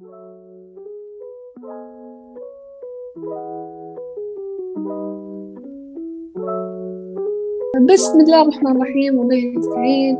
بسم 0.00 0.08
الله 8.20 8.42
الرحمن 8.42 8.76
الرحيم 8.76 9.18
وبه 9.18 9.54
نستعين. 9.56 10.16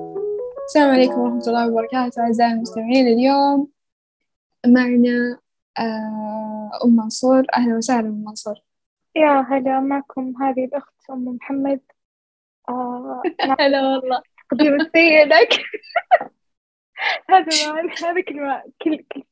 السلام 0.64 0.90
عليكم 0.90 1.21
ورحمة 1.21 1.43
الله 1.46 1.69
وبركاته 1.69 2.22
أعزائي 2.22 2.53
المستمعين 2.53 3.06
اليوم 3.06 3.69
معنا 4.66 5.38
آه، 5.79 6.71
أم 6.85 6.97
منصور. 6.97 7.47
أهلا 7.56 7.76
وسهلا 7.76 8.08
أم 8.08 8.24
منصور. 8.24 8.54
يا 9.17 9.40
هلا 9.49 9.81
معكم 9.81 10.42
هذه 10.42 10.65
الأخت 10.65 11.10
أم 11.10 11.24
محمد. 11.24 11.81
آه 12.69 13.22
هلا 13.60 13.83
والله. 13.83 14.22
تقديم 14.51 14.74
السيء 14.74 15.26
لك 15.26 15.53
هذا 17.30 17.73
هذا 18.02 18.20
كلمة 18.28 18.62
كل 18.83 18.97
كل 19.12 19.23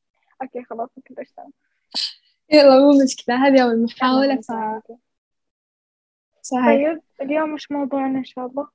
أوكي 0.41 0.63
خلاص 0.63 0.89
كل 1.07 1.15
أشتغل. 1.19 1.51
يلا 2.51 2.79
مو 2.79 3.03
مشكلة 3.03 3.47
هذه 3.47 3.63
أول 3.63 3.83
محاولة 3.83 4.35
ف 4.35 4.51
صحيح. 6.41 6.65
طيب 6.65 7.01
اليوم 7.21 7.53
وش 7.53 7.71
موضوعنا 7.71 8.19
إن 8.19 8.23
شاء 8.23 8.45
الله؟ 8.45 8.67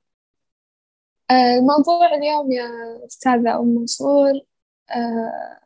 آه، 1.31 1.55
الموضوع 1.57 2.13
اليوم 2.15 2.51
يا 2.51 2.67
أستاذة 3.05 3.59
أم 3.59 3.65
منصور. 3.75 4.31
آه، 4.91 5.59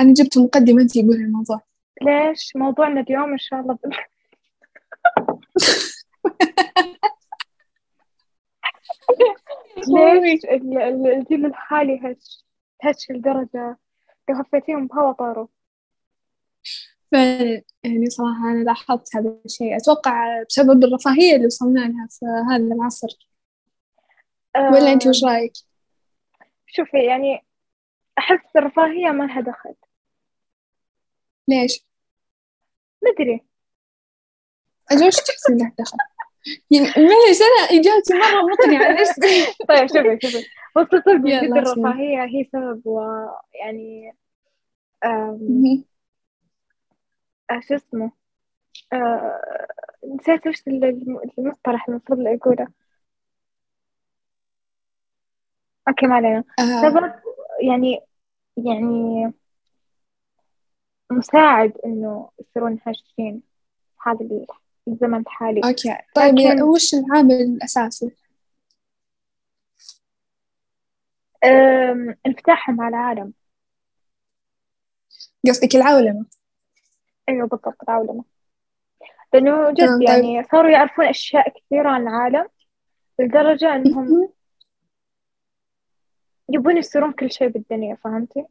أنا 0.00 0.12
جبت 0.14 0.38
مقدمة 0.38 0.82
أنت 0.82 0.98
قولي 0.98 1.24
الموضوع. 1.24 1.60
ليش؟ 2.02 2.52
موضوعنا 2.56 3.00
اليوم 3.00 3.32
إن 3.32 3.38
شاء 3.38 3.60
الله. 3.60 3.78
ليش؟ 10.22 10.44
ال- 10.44 10.78
ال- 10.78 11.06
الجيل 11.12 11.46
الحالي 11.46 12.00
هش 12.04 12.44
هش 12.82 13.10
لدرجة 13.10 13.76
لو 14.30 14.36
هفيتيهم 14.36 14.86
بهوا 14.86 15.12
طاروا 15.12 15.46
فعلا 17.12 17.62
يعني 17.84 18.10
صراحة 18.10 18.50
أنا 18.50 18.64
لاحظت 18.64 19.16
هذا 19.16 19.38
الشيء 19.44 19.76
أتوقع 19.76 20.42
بسبب 20.48 20.84
الرفاهية 20.84 21.34
اللي 21.36 21.46
وصلنا 21.46 21.80
لها 21.80 22.06
في 22.10 22.26
هذا 22.50 22.74
العصر 22.74 23.08
ولا 24.56 24.92
أنت 24.92 25.06
وش 25.06 25.24
رأيك؟ 25.24 25.52
شوفي 26.66 26.98
يعني 27.06 27.44
أحس 28.18 28.56
الرفاهية 28.56 29.10
ما 29.10 29.24
لها 29.24 29.40
دخل 29.40 29.74
ليش؟ 31.48 31.84
مدري 33.02 33.44
أجل 34.90 35.06
وش 35.06 35.16
تحسين 35.16 35.56
له 35.58 35.72
دخل؟ 35.78 35.96
يعني 36.70 36.86
معليش 36.86 37.38
أنا 37.42 37.80
إجابتي 37.80 38.14
مرة 38.14 38.42
مقنعة 38.42 38.92
ليش؟ 38.98 39.08
طيب 39.68 39.86
شوفي 39.86 40.18
شوفي 40.22 40.46
هو 40.78 40.84
صدق 40.84 41.08
من 41.08 41.26
يلا 41.30 41.40
جد 41.42 41.66
اسمعي. 41.66 41.92
الرفاهية 41.92 42.24
هي 42.24 42.44
سبب 42.52 42.82
ويعني 42.86 44.16
آه، 45.04 45.38
شو 47.68 47.74
اسمه؟ 47.74 48.12
آه، 48.92 49.40
نسيت 50.14 50.46
وش 50.46 50.68
ال- 50.68 50.84
الم- 50.84 51.20
المصطلح 51.38 51.88
المفروض 51.88 52.18
اللي 52.18 52.34
أقوله 52.34 52.68
أوكي 55.88 56.06
ما 56.06 56.14
علينا. 56.14 56.44
آه، 56.58 56.62
سبب 56.82 57.12
يعني 57.68 58.00
يعني 58.56 59.32
مساعد 61.12 61.72
إنه 61.84 62.30
يصيرون 62.40 62.78
هشين 62.86 63.42
في 64.02 64.10
هذا 64.10 64.20
ال- 64.20 64.46
الزمن 64.88 65.20
الحالي. 65.20 65.60
أوكي. 65.64 65.96
طيب 66.14 66.38
لكن- 66.38 66.62
وش 66.62 66.94
العامل 66.94 67.32
الأساسي؟ 67.32 68.10
انفتاحهم 72.26 72.80
على 72.80 72.96
العالم. 72.96 73.32
قصدك 75.46 75.76
العولمة 75.76 76.26
أيوة 77.28 77.46
بالضبط 77.46 77.76
العولمة 77.88 78.24
لأنه 79.34 79.70
جد 79.70 79.76
تمام، 79.76 79.98
طيب. 79.98 80.08
يعني 80.08 80.44
صاروا 80.52 80.70
يعرفون 80.70 81.04
أشياء 81.04 81.48
كثيرة 81.58 81.88
عن 81.88 82.02
العالم 82.02 82.48
لدرجة 83.18 83.74
إنهم. 83.74 84.28
يبون 86.50 86.76
يصيرون 86.76 87.12
كل 87.12 87.30
شيء 87.32 87.48
بالدنيا 87.48 87.94
فهمتي؟ 88.04 88.44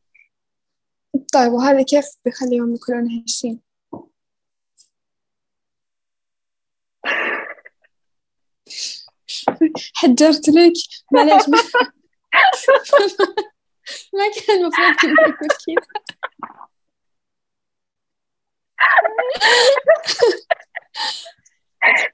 طيب 1.34 1.52
وهذا 1.52 1.82
كيف 1.82 2.06
بيخليهم 2.26 2.76
يكونون 2.76 3.24
هشين؟ 3.28 3.62
حجرت 9.96 10.50
لك 10.50 10.74
معليش 11.12 11.50
ما 11.50 11.58
ما 14.14 14.32
كان 14.36 14.58
المفروض 14.58 14.96
كذا 14.96 15.34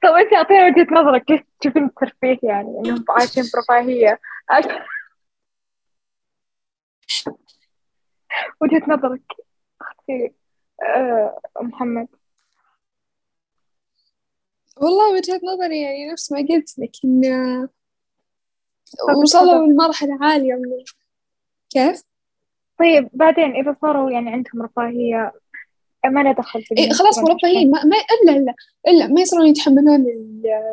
طب 0.04 0.10
أنت 0.10 0.34
أعطينا 0.34 0.66
وجهة 0.66 0.88
نظرك 0.92 1.24
كيف 1.24 1.42
تشوفين 1.60 1.86
الترفيه 1.86 2.40
يعني 2.44 2.80
إنهم 2.80 3.06
عايشين 3.10 3.44
برفاهية 3.54 4.20
وجهة 8.62 8.82
نظرك 8.88 9.22
أختي 9.82 10.34
آه، 10.96 11.40
محمد 11.62 12.08
والله 14.78 15.14
وجهة 15.14 15.40
نظري 15.44 15.82
يعني 15.82 16.12
نفس 16.12 16.32
ما 16.32 16.40
قلت 16.40 16.80
لك 16.80 16.92
إن 17.06 17.24
وصلوا. 19.24 19.68
لمرحلة 19.68 20.18
عالية 20.22 20.54
من 20.54 20.84
كيف؟ 21.70 22.04
طيب 22.80 23.10
بعدين 23.14 23.56
إذا 23.56 23.76
صاروا 23.82 24.12
يعني 24.12 24.30
عندهم 24.30 24.62
رفاهية 24.62 25.32
ما 26.06 26.24
له 26.24 26.32
دخل 26.32 26.64
في 26.64 26.76
إيه 26.78 26.90
خلاص 26.90 27.20
مرفهين 27.20 27.72
ما, 27.72 27.84
ما 27.86 27.96
إلا 28.24 28.38
إلا 28.38 28.54
إلا 28.88 29.08
ما 29.08 29.22
يصيرون 29.22 29.48
يتحملون 29.48 30.06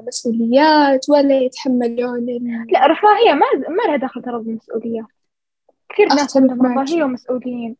المسؤوليات 0.02 1.08
ولا 1.08 1.38
يتحملون. 1.40 2.26
لا 2.70 2.86
رفاهية 2.86 3.32
ما 3.32 3.46
ما 3.68 3.82
لها 3.82 3.96
دخل 3.96 4.22
ترى 4.22 4.38
بالمسؤوليات 4.38 5.06
كثير 5.88 6.08
ناس 6.08 6.36
عندهم 6.36 6.58
معك. 6.58 6.88
رفاهية 6.88 7.04
ومسؤولين. 7.04 7.76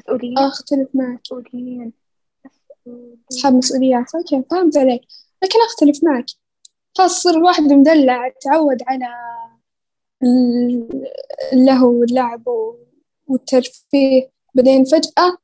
مسؤولين 0.00 0.38
أختلف 0.38 0.88
معك. 0.94 1.20
مسؤولين. 1.24 1.92
أصحاب 3.32 3.54
مسؤوليات. 3.54 4.14
أوكي 4.14 4.42
فهمت 4.50 4.76
عليك. 4.76 5.00
لكن 5.44 5.58
أختلف 5.68 6.04
معك. 6.04 6.26
خلاص 6.98 7.26
الواحد 7.26 7.62
مدلع 7.62 8.32
تعود 8.40 8.82
على 8.86 9.06
ال- 10.22 11.04
اللهو 11.52 12.00
واللعب 12.00 12.42
والترفيه. 13.26 14.30
بعدين 14.54 14.84
فجأة 14.84 15.38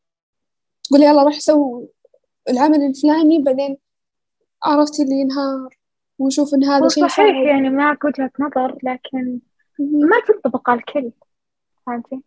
تقول 0.90 1.02
يلا 1.02 1.22
روح 1.22 1.38
سوي 1.38 1.88
العمل 2.48 2.82
الفلاني 2.86 3.38
بعدين 3.38 3.76
عرفتي 4.64 5.02
اللي 5.02 5.14
ينهار 5.14 5.68
ويشوف 6.18 6.54
إن 6.54 6.64
هذا 6.64 6.84
هو 6.84 6.88
شيء 6.88 7.06
صحيح 7.08 7.26
صعب 7.26 7.44
يعني 7.46 7.70
معك 7.70 8.04
وجهة 8.04 8.30
نظر 8.40 8.78
لكن. 8.82 9.38
ما 9.78 10.16
تنطبق 10.28 10.70
على 10.70 10.78
الكل 10.80 11.10
فهمتي؟ 11.86 12.20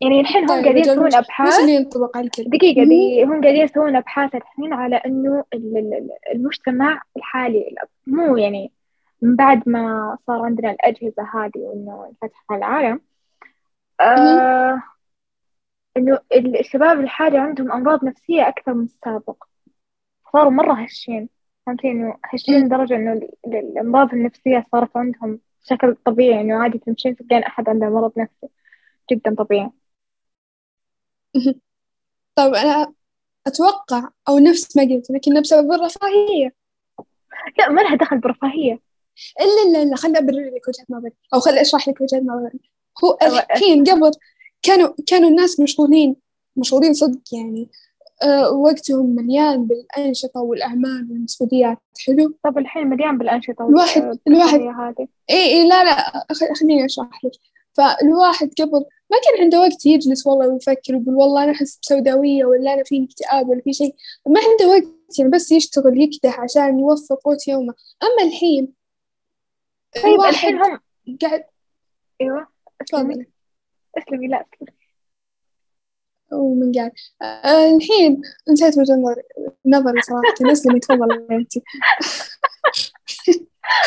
يعني 0.00 0.20
الحين 0.20 0.42
هم 0.42 0.48
طيب 0.48 0.62
قاعدين 0.64 0.82
يسوون 0.82 1.06
وش 1.06 1.58
اللي 1.60 1.74
ينطبق 1.74 2.16
على 2.16 2.26
الكل؟ 2.26 2.44
دقيقة. 2.44 2.84
دقيقة 2.84 3.24
هم 3.24 3.40
قاعدين 3.42 3.62
يسوون 3.62 3.96
أبحاث 3.96 4.34
الحين 4.34 4.72
على 4.72 5.02
ال- 5.06 6.10
المجتمع 6.34 7.02
الحالي 7.16 7.74
مو 8.06 8.36
يعني 8.36 8.72
من 9.22 9.36
بعد 9.36 9.68
ما 9.68 10.16
صار 10.26 10.40
عندنا 10.44 10.70
الأجهزة 10.70 11.22
هذه 11.34 11.50
وإنه 11.58 12.06
انفتح 12.22 12.44
على 12.50 12.58
العالم 12.58 13.00
آه 14.00 14.82
إنه 15.96 16.18
ال- 16.32 16.58
الشباب 16.60 17.00
الحالي 17.00 17.38
عندهم 17.38 17.72
أمراض 17.72 18.04
نفسية 18.04 18.48
أكثر 18.48 18.74
من 18.74 18.84
السابق. 18.84 19.44
صاروا 20.32 20.50
مرة 20.50 20.72
هشين. 20.72 21.28
فهمتي؟ 21.66 21.90
إنه 21.90 22.18
هشين. 22.24 22.66
لدرجة 22.66 22.94
إنه 22.96 23.12
ال- 23.12 23.28
ال- 23.46 23.54
الأمراض 23.56 24.12
النفسية 24.14 24.66
صارت 24.72 24.96
عندهم 24.96 25.40
بشكل 25.64 25.96
طبيعي. 26.04 26.40
إنه 26.40 26.54
عادي 26.62 26.78
تمشين 26.78 27.16
تلقين 27.16 27.42
أحد 27.42 27.68
عنده 27.68 27.86
مرض 27.88 28.12
نفسي. 28.16 28.48
جدا 29.12 29.34
طبيعي. 29.34 29.70
طيب 32.36 32.54
أنا 32.54 32.92
أتوقع 33.46 34.08
أو 34.28 34.38
نفس 34.38 34.76
ما 34.76 34.82
قلت 34.82 35.10
لك 35.10 35.28
إنه 35.28 35.40
بسبب 35.40 35.72
الرفاهية. 35.72 36.54
لا 37.58 37.68
ما 37.68 37.80
لها 37.80 37.94
دخل 37.96 38.18
بالرفاهية. 38.18 38.80
إلا 39.40 39.70
إلا 39.70 39.82
إلا 39.82 39.96
خليني 39.96 40.18
أبرر 40.18 40.54
لك 40.54 40.68
وجهة 40.68 40.84
نظري 40.90 41.12
أو 41.34 41.40
خليني 41.40 41.60
أشرح 41.60 41.88
لك 41.88 42.00
وجهة 42.00 42.20
نظري. 42.20 42.60
هو. 43.04 43.18
الحين 43.22 43.84
قبل 43.84 44.10
كانوا 44.62 44.88
كانوا 45.06 45.28
الناس 45.30 45.60
مشغولين 45.60 46.16
مشغولين 46.56 46.92
صدق 46.94 47.20
يعني. 47.32 47.68
أه 48.22 48.50
وقتهم 48.52 49.06
مليان 49.14 49.66
بالأنشطة 49.66 50.40
والأعمال 50.40 51.06
والمسؤوليات. 51.10 51.78
حلو؟ 52.06 52.34
طب 52.44 52.58
الحين 52.58 52.86
مليان 52.86 53.18
بالأنشطة 53.18 53.68
الواحد- 53.68 54.18
الواحد- 54.28 54.60
هذه. 54.60 55.08
إي 55.30 55.44
إي 55.46 55.68
لا 55.68 55.84
لا 55.84 56.26
خليني 56.60 56.84
أشرح 56.84 57.24
لك. 57.24 57.32
فالواحد 57.72 58.50
قبل 58.60 58.84
ما 59.10 59.16
كان 59.24 59.42
عنده 59.44 59.60
وقت 59.60 59.86
يجلس 59.86 60.26
والله 60.26 60.48
ويفكر 60.48 60.94
ويقول 60.96 61.14
والله 61.14 61.44
أنا 61.44 61.52
أحس 61.52 61.78
بسوداوية 61.82 62.44
ولا 62.44 62.74
أنا 62.74 62.84
فيني 62.84 63.04
اكتئاب 63.06 63.48
ولا 63.48 63.60
في 63.60 63.72
شيء. 63.72 63.94
ما 64.26 64.40
عنده 64.40 64.68
وقت 64.74 65.18
يعني 65.18 65.30
بس 65.30 65.52
يشتغل 65.52 66.02
يكدح 66.02 66.40
عشان 66.40 66.78
يوفر 66.78 67.14
قوت 67.14 67.48
يومه. 67.48 67.74
أما 68.02 68.28
الحين 68.28 68.68
طيب 70.02 70.20
الحين 70.20 70.54
هم 70.58 70.80
قاعد 71.22 71.44
اسلمي 72.20 73.14
تفضل. 73.14 73.26
اسلمي 73.98 74.28
لا. 74.28 74.46
اسلمي 76.32 76.54
من 76.54 76.72
قال 76.72 76.92
آه 77.22 77.76
الحين 77.76 78.22
نسيت 78.52 78.78
وجهة 78.78 78.94
نظري 78.94 79.22
نظري 79.66 80.02
صراحة. 80.02 80.50
نسلمي 80.52 80.80
تفضل 80.80 81.26
أنت. 81.30 81.52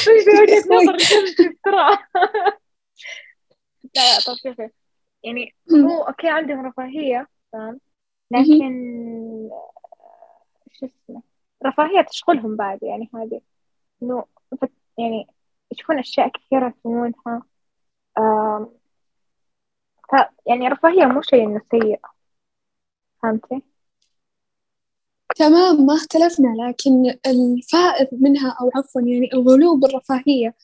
وجهة 0.08 0.64
نظري 0.72 1.50
بسرعة. 1.50 2.00
لا 3.96 4.20
طب 4.28 4.34
شوفي 4.44 4.70
يعني 5.24 5.56
هو 5.72 6.02
أوكي 6.04 6.30
عندهم 6.30 6.66
رفاهية 6.66 7.28
تمام. 7.52 7.80
لكن 8.32 8.72
شو 10.72 10.86
اسمه 10.86 11.22
رفاهية 11.66 12.02
تشغلهم 12.02 12.56
بعد 12.56 12.84
يعني 12.84 13.10
هذه. 13.16 13.42
إنه 14.04 14.26
يعني 14.98 15.28
يشوفون 15.72 16.00
أشياء 16.00 16.28
كثيرة 16.30 16.74
يسوونها. 16.80 17.44
يعني 20.46 20.68
رفاهية 20.68 21.06
مو 21.06 21.22
شيء 21.22 21.44
إنه 21.44 21.62
سيء 21.72 22.00
فهمتي؟ 23.24 23.62
تمام 25.36 25.86
ما 25.86 25.94
اختلفنا 25.94 26.56
لكن 26.68 27.16
الفائض 27.26 28.08
منها 28.12 28.58
أو 28.62 28.72
عفوا 28.76 29.02
يعني 29.02 29.30
الغلو 29.34 29.76
بالرفاهية 29.76 30.56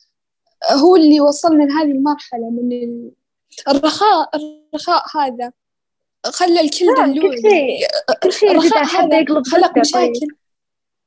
هو 0.72 0.96
اللي 0.96 1.20
وصلنا 1.20 1.64
لهذه 1.64 1.90
المرحلة 1.92 2.50
من 2.50 2.70
الرخاء 3.68 4.30
الرخاء 4.36 5.04
هذا 5.16 5.52
خلى 6.26 6.60
الكل 6.60 6.86
دلوع 6.86 7.30
كل 7.30 7.42
شيء 7.42 7.86
كل 8.22 8.32
شيء 8.32 8.60
هذا 8.60 9.24
خلق 9.52 9.78
مشاكل 9.78 10.20
طيب. 10.20 10.38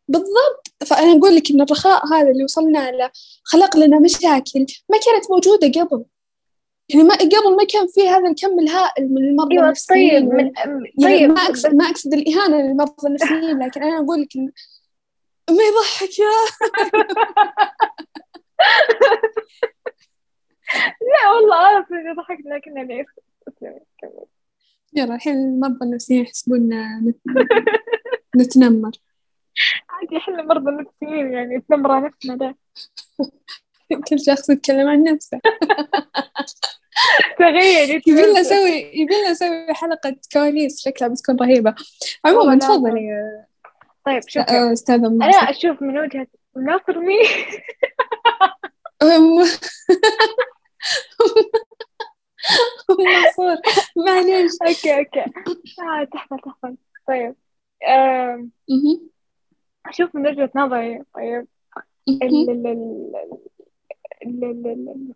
بالضبط. 0.07 0.67
فأنا 0.85 1.17
أقول 1.17 1.35
لك 1.35 1.51
إن 1.51 1.61
الرخاء 1.61 2.13
هذا 2.13 2.31
اللي 2.31 2.43
وصلنا 2.43 2.91
له 2.91 3.11
خلق 3.43 3.77
لنا 3.77 3.99
مشاكل 3.99 4.65
ما 4.89 4.97
كانت 4.97 5.31
موجودة 5.31 5.81
قبل. 5.81 6.05
يعني 6.93 7.03
ما 7.03 7.15
قبل 7.15 7.55
ما 7.57 7.63
كان 7.73 7.87
في 7.87 8.09
هذا 8.09 8.29
الكم 8.29 8.59
الهائل 8.59 9.13
من 9.13 9.23
المرضى 9.23 9.53
أيوة 9.53 9.65
النفسيين. 9.65 10.29
طيب 10.29 10.33
من 10.33 10.51
يعني 10.97 11.17
طيب 11.17 11.29
ما 11.29 11.41
أقصد 11.41 11.75
ما 11.75 11.85
أقصد 11.89 12.13
الإهانة 12.13 12.57
للمرضى 12.57 13.07
النفسيين 13.07 13.59
لكن 13.63 13.83
أنا 13.83 13.97
أقول 14.03 14.21
لك 14.21 14.35
ما 15.49 15.63
يضحك. 15.63 16.19
يا 16.19 16.25
لا 21.01 21.31
والله 21.31 21.77
أنا 21.77 22.13
ضحكت 22.13 22.45
لكن 22.45 22.77
أنا 22.77 23.05
يلا 24.93 25.15
الحين 25.15 25.35
المرضى 25.35 25.85
النفسيين 25.85 26.21
يحسبوننا 26.21 27.13
نتنمر. 28.37 28.91
عادي 29.89 30.17
إحنا 30.17 30.43
مرضى 30.43 30.71
نفسيين 30.71 31.33
يعني 31.33 31.57
نتنمر 31.57 32.05
نفسنا 32.05 32.35
ده 32.35 32.55
كل 34.09 34.19
شخص 34.19 34.49
يتكلم 34.49 34.87
عن 34.87 35.03
نفسه. 35.03 35.39
تغير 37.39 37.89
يبي 37.89 38.11
لنا 38.11 38.39
نسوي 38.39 38.91
يبي 38.93 39.13
لنا 39.15 39.31
نسوي 39.31 39.73
حلقة 39.73 40.15
كواليس 40.33 40.81
شكلها 40.81 41.09
بتكون 41.09 41.35
رهيبة. 41.35 41.75
عموما 42.25 42.57
تفضلي 42.57 43.09
طيب 44.05 44.21
شوف 44.27 44.43
أستاذة 44.49 45.07
أنا 45.07 45.25
أشوف 45.25 45.81
من 45.81 45.99
وجهة 45.99 46.27
ناصر. 46.57 46.99
مين 46.99 47.25
منصور 52.89 53.57
معليش 54.05 54.51
okay 54.67 54.99
okay. 54.99 55.19
آه 55.19 56.03
تحفة 56.13 56.37
تحفة. 56.37 56.75
طيب 57.07 57.35
أشوف 59.85 60.15
من 60.15 60.27
وجهة 60.27 60.49
نظري 60.55 61.03
طيب 61.15 61.47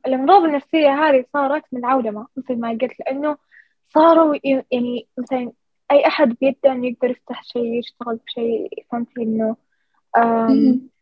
الأمراض 0.08 0.44
النفسية 0.44 0.90
هذه 0.90 1.26
صارت 1.34 1.64
من 1.72 1.86
عولمة 1.86 2.28
مثل 2.38 2.56
ما 2.60 2.70
قلت 2.70 3.00
لأنه 3.00 3.38
صاروا 3.86 4.36
يعني 4.44 5.08
مثلا 5.18 5.52
أي 5.92 6.08
أحد 6.08 6.36
بيده 6.42 6.72
إنه 6.72 6.88
يقدر 6.88 7.10
يفتح 7.10 7.44
شيء 7.44 7.80
يشتغل 7.80 8.20
بشيء 8.28 8.86
فهمتي 8.92 9.22
إنه 9.22 9.56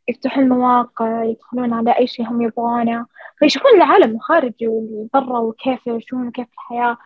يفتحون 0.08 0.50
مواقع 0.50 1.24
يدخلون 1.24 1.74
على 1.74 1.92
أي 1.92 2.08
شيء 2.08 2.26
هم 2.30 2.42
يبغونه 2.42 3.06
فيشوفون 3.40 3.72
العالم 3.76 4.16
الخارجي 4.16 4.68
والبرا 4.68 5.40
وكيف 5.40 5.88
يعيشون 5.88 6.28
وكيف 6.28 6.48
الحياة. 6.54 6.98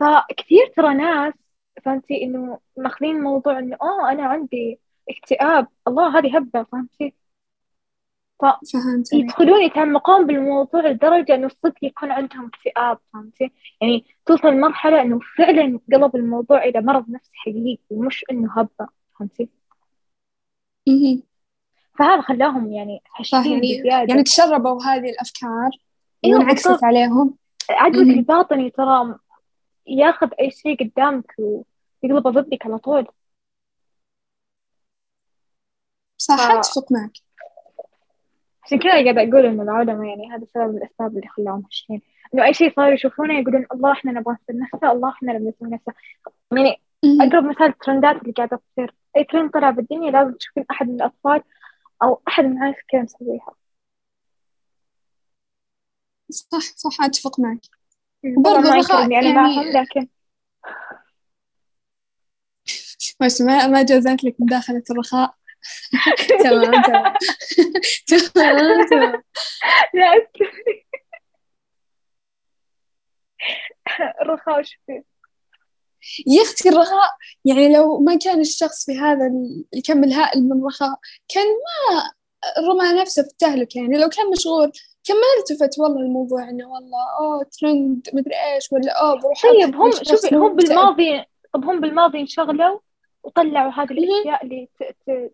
فكثير 0.00 0.72
ترى 0.76 0.94
ناس 0.94 1.34
فهمتي 1.84 2.22
إنه 2.24 2.58
ماخذين 2.76 3.20
موضوع 3.20 3.58
إنه 3.58 3.76
أوه 3.82 4.12
أنا 4.12 4.22
عندي 4.26 4.80
اكتئاب 5.08 5.66
الله 5.88 6.18
هذه 6.18 6.36
هبة 6.36 6.62
فهمتي 6.62 7.14
فهمت 8.72 9.12
يدخلون 9.12 9.62
يتعمقون 9.62 10.26
بالموضوع 10.26 10.86
لدرجة 10.86 11.34
إنه 11.34 11.48
صدق 11.48 11.84
يكون 11.84 12.10
عندهم 12.10 12.46
اكتئاب 12.46 12.98
فهمتي 13.12 13.52
يعني 13.80 14.04
توصل 14.26 14.48
لمرحلة 14.48 15.02
إنه 15.02 15.20
فعلا 15.38 15.80
قلب 15.92 16.16
الموضوع 16.16 16.64
إلى 16.64 16.80
مرض 16.80 17.10
نفسي 17.10 17.30
حقيقي 17.34 17.78
مش 17.90 18.24
إنه 18.30 18.52
هبة 18.58 18.88
فهمتي 19.18 19.48
فهذا 21.98 22.20
خلاهم 22.20 22.72
يعني 22.72 23.02
هشين 23.16 23.60
بزيادة. 23.60 24.08
يعني 24.08 24.22
تشربوا 24.22 24.84
هذه 24.84 25.10
الأفكار 25.10 25.70
أيوة 26.24 26.38
وانعكست 26.38 26.84
عليهم. 26.84 27.34
عقلك 27.70 28.18
الباطني 28.18 28.70
ترى 28.70 29.18
ياخذ 29.86 30.28
أي 30.40 30.50
شيء 30.50 30.84
قدامك 30.84 31.34
ويقلبه 31.38 32.30
ضدك 32.30 32.66
على 32.66 32.78
طول. 32.78 33.06
صح 36.16 36.36
ف... 36.36 36.50
أتفق 36.50 36.92
معك. 36.92 37.12
عشان 38.64 38.78
كذا 38.78 38.92
قاعدة 38.92 39.22
أقول 39.22 39.46
إنه 39.46 39.62
العلماء 39.62 40.06
يعني 40.08 40.30
هذا 40.30 40.46
سبب 40.54 40.70
من 40.70 40.76
الأسباب 40.76 41.16
اللي 41.16 41.28
خلاهم 41.28 41.62
هشين 41.70 42.02
إنه 42.34 42.44
أي 42.44 42.54
شيء 42.54 42.72
صار 42.76 42.92
يشوفونه 42.92 43.38
يقولون 43.38 43.66
الله 43.74 43.92
إحنا 43.92 44.12
نبغى 44.12 44.34
نسوي 44.34 44.60
نفسه 44.60 44.92
الله 44.92 45.10
إحنا 45.10 45.32
نبغى 45.32 45.48
نسوي 45.48 45.70
نفسه. 45.70 45.92
يعني 46.52 46.80
أقرب 47.20 47.44
مثال 47.44 47.66
الترندات 47.66 48.22
اللي 48.22 48.32
قاعدة 48.32 48.60
تصير. 48.72 48.94
أي 49.16 49.24
ترند 49.24 49.50
طلع 49.50 49.70
بالدنيا 49.70 50.10
لازم 50.10 50.32
تشوفين 50.32 50.64
أحد 50.70 50.88
من 50.88 50.94
الأطفال 50.94 51.42
أو 52.02 52.22
أحد 52.28 52.44
من 52.44 52.52
الناس 52.52 52.74
كذا 52.88 53.02
مسويها. 53.02 53.54
صح 56.30 56.60
صح 56.60 57.04
أتفق 57.04 57.40
معك. 57.40 57.60
برضه 58.24 58.60
ما 58.60 59.08
يعني 59.10 59.32
معهم 59.32 59.64
لكن 59.64 60.08
ما 63.46 63.66
ما 63.66 63.82
جازت 63.82 64.24
لك 64.24 64.36
مداخلة 64.38 64.82
الرخاء. 64.90 65.34
تمام 66.42 66.82
تمام. 66.82 67.14
تمام 68.06 68.86
تمام. 68.90 69.22
لا 73.98 74.22
الرخاء 74.22 74.60
وش 74.60 74.78
فيه؟ 74.86 75.04
يا 76.26 76.42
أختي 76.42 76.68
الرخاء 76.68 77.10
يعني 77.44 77.74
لو 77.76 77.98
ما 78.00 78.18
كان 78.18 78.40
الشخص 78.40 78.86
في 78.86 78.98
هذا 78.98 79.30
الكم 79.76 80.04
الهائل 80.04 80.42
من 80.42 80.60
الرخاء 80.60 80.98
كان 81.28 81.46
ما 81.46 82.02
رمى 82.68 83.00
نفسه 83.00 83.22
في 83.22 83.28
التهلكة. 83.28 83.78
يعني 83.80 83.98
لو 83.98 84.08
كان 84.08 84.30
مشغول 84.30 84.72
كان 85.04 85.16
ما 85.16 85.22
التفت 85.38 85.78
والله 85.78 86.00
الموضوع 86.00 86.48
إنه 86.48 86.72
والله 86.72 86.98
أوه 87.20 87.46
ترند 87.60 88.08
مدري 88.12 88.34
إيش 88.34 88.72
ولا 88.72 89.00
أوه 89.00 89.20
بروح 89.20 89.42
طيب 89.42 89.76
هم 89.76 89.90
شوفي 89.90 90.34
هم 90.34 90.56
بالماضي 90.56 91.24
طب 91.54 91.64
هم 91.64 91.80
بالماضي 91.80 92.20
انشغلوا؟ 92.20 92.78
وطلعوا 93.22 93.72
هذه 93.72 93.90
الأشياء 93.90 94.44
اللي 94.44 94.68
ت... 94.80 94.82
ت... 94.82 95.32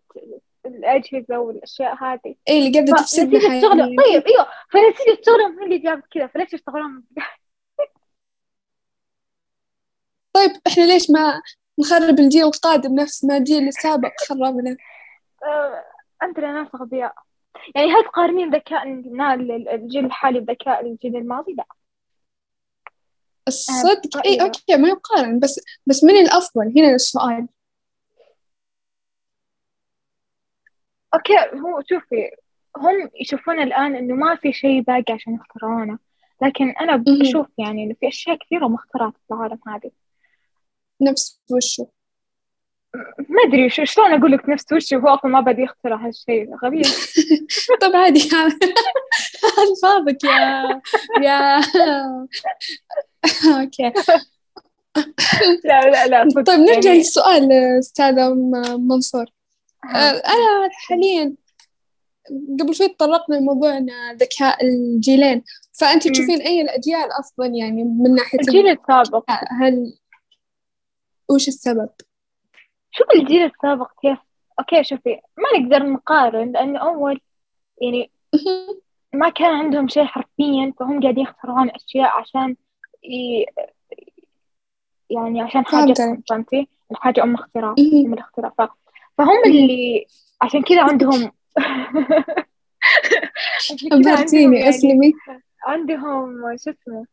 الأجهزة 0.65 1.39
والأشياء 1.39 2.03
هذه. 2.03 2.35
إيه 2.47 2.59
اللي 2.59 2.71
قاعدة 2.71 2.93
تفسدنا 2.93 3.49
حياتنا. 3.49 3.85
طيب 3.85 4.23
أيوه. 4.27 4.47
فنتيجة 4.69 5.21
شغلهم 5.25 5.59
هي 5.59 5.65
اللي 5.65 5.77
جابت 5.77 6.03
كذا 6.11 6.27
فليش 6.27 6.53
يشتغلون 6.53 7.03
طيب 10.33 10.51
إحنا 10.67 10.83
ليش 10.83 11.09
ما 11.09 11.41
نخرب 11.79 12.19
الجيل 12.19 12.43
القادم 12.43 12.95
نفس 12.95 13.25
ما 13.25 13.37
الجيل 13.37 13.67
السابق 13.67 14.11
خربنا؟ 14.29 14.77
آه، 15.43 15.83
عندنا 16.21 16.53
ناس 16.53 16.67
أغبياء. 16.75 17.13
يعني 17.75 17.87
هل 17.87 18.03
تقارنين 18.03 18.49
ذكاء 18.55 18.83
الجيل 19.75 20.05
الحالي 20.05 20.39
بذكاء 20.39 20.85
الجيل 20.85 21.15
الماضي؟ 21.15 21.53
لا. 21.53 21.65
الصدق؟ 23.47 24.25
اي 24.25 24.41
okay 24.41 24.77
ما 24.77 24.87
يقارن 24.89 25.39
بس 25.39 25.59
بس 25.85 26.03
من 26.03 26.15
الأفضل؟ 26.15 26.73
هنا 26.77 26.95
السؤال. 26.95 27.47
okay 31.13 31.33
هو 31.33 31.81
شوفي 31.89 32.29
هم 32.77 33.09
يشوفون 33.21 33.59
الآن 33.59 33.95
إنه 33.95 34.15
ما 34.15 34.35
في 34.35 34.53
شيء 34.53 34.81
باقي 34.81 35.13
عشان 35.13 35.35
يخترعونه 35.35 35.99
لكن 36.41 36.69
أنا 36.69 36.95
بشوف 36.95 37.47
يعني 37.57 37.83
إنه 37.83 37.95
في 37.99 38.07
أشياء 38.07 38.37
كثيرة 38.37 38.67
مخترعه 38.67 39.11
في 39.11 39.33
العالم 39.33 39.59
هذه. 39.67 39.91
نفس 41.01 41.41
وشو؟ 41.51 41.85
ما 43.29 43.43
أدري 43.47 43.69
شو 43.69 43.83
شلون 43.83 44.13
أقول 44.13 44.31
لك 44.31 44.49
نفس 44.49 44.73
وشو؟ 44.73 44.99
هو 44.99 45.07
أصلا 45.07 45.31
ما 45.31 45.39
بدي 45.39 45.61
يخترع 45.61 45.95
هالشيء 45.95 46.55
غبي. 46.63 46.81
طب 47.81 47.95
عادي 47.95 48.29
الفاظك 49.69 50.23
يا 50.23 50.81
يا 51.21 51.57
أوكي. 53.61 53.93
لا 55.63 55.81
لا 55.81 56.07
لا 56.07 56.43
طيب 56.43 56.59
نرجع 56.59 56.89
يعني. 56.89 56.97
للسؤال 56.97 57.51
أستاذة 57.79 58.33
منصور. 58.77 59.25
آه، 59.85 60.09
أنا 60.09 60.69
حاليا 60.87 61.35
قبل 62.59 62.75
شوي 62.75 62.87
تطرقنا 62.87 63.35
لموضوع 63.35 63.77
ذكاء 64.13 64.65
الجيلين. 64.65 65.43
فأنت 65.79 66.07
تشوفين 66.07 66.41
أي 66.41 66.61
الأجيال 66.61 67.11
أفضل 67.19 67.55
يعني 67.55 67.83
من 67.83 68.15
ناحية 68.15 68.39
الجيل 68.39 68.67
السابق. 68.67 69.31
هل 69.61 69.97
وش 71.29 71.47
السبب؟ 71.47 71.89
شوف 72.91 73.07
الجيل 73.15 73.43
السابق 73.45 73.91
كيف. 74.01 74.19
أوكي 74.59 74.83
شوفي 74.83 75.19
ما 75.37 75.59
نقدر 75.59 75.85
نقارن 75.85 76.51
لأنه 76.51 76.79
أول 76.79 77.21
يعني 77.81 78.11
ما 79.13 79.29
كان 79.29 79.55
عندهم 79.55 79.87
شيء 79.87 80.05
حرفيا 80.05 80.73
فهم 80.79 81.01
قاعدين 81.01 81.23
يخترعون 81.23 81.69
أشياء 81.69 82.09
عشان 82.09 82.55
ي... 83.03 83.45
يعني 85.09 85.41
عشان 85.41 85.65
حاجتهم 85.65 86.23
فهمتي؟ 86.29 86.67
الحاجة 86.91 87.23
أم 87.23 87.33
اختراع 87.33 87.75
أم 87.79 88.13
الاختراع. 88.13 88.53
فهم 89.19 89.43
اللي 89.45 90.05
عشان 90.41 90.63
كذا 90.63 90.81
عندهم 90.81 91.31
أبهرتيني 93.91 94.69
أسلمي. 94.69 95.13
عندهم 95.65 96.41
شو 96.57 96.71
اسمه 96.71 97.05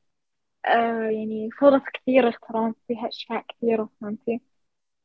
آه 0.66 1.08
يعني 1.10 1.50
فرص 1.60 1.82
كثيرة 1.94 2.28
يخترعون 2.28 2.74
فيها 2.88 3.08
أشياء 3.08 3.44
كثيرة 3.48 3.88
فهمتي؟ 4.00 4.40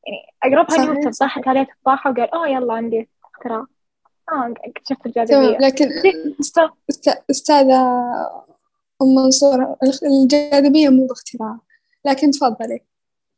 يعني 0.05 0.55
أقربها 0.55 0.85
نيوتن 0.85 1.11
طاحت 1.11 1.47
عليه 1.47 1.67
تفاحة 1.81 2.11
وقال 2.11 2.33
أوه 2.33 2.47
يلا 2.47 2.73
عندي 2.73 3.09
اختراع. 3.23 3.65
آه 4.31 4.53
اكتشفت 4.65 5.05
الجاذبية. 5.05 5.57
لكن 5.57 5.89
أستاذة 7.31 7.81
أم 9.01 9.15
منصور 9.15 9.75
الجاذبية 10.03 10.89
مو 10.89 11.07
باختراع. 11.07 11.57
لكن 12.05 12.31
تفضلي. 12.31 12.79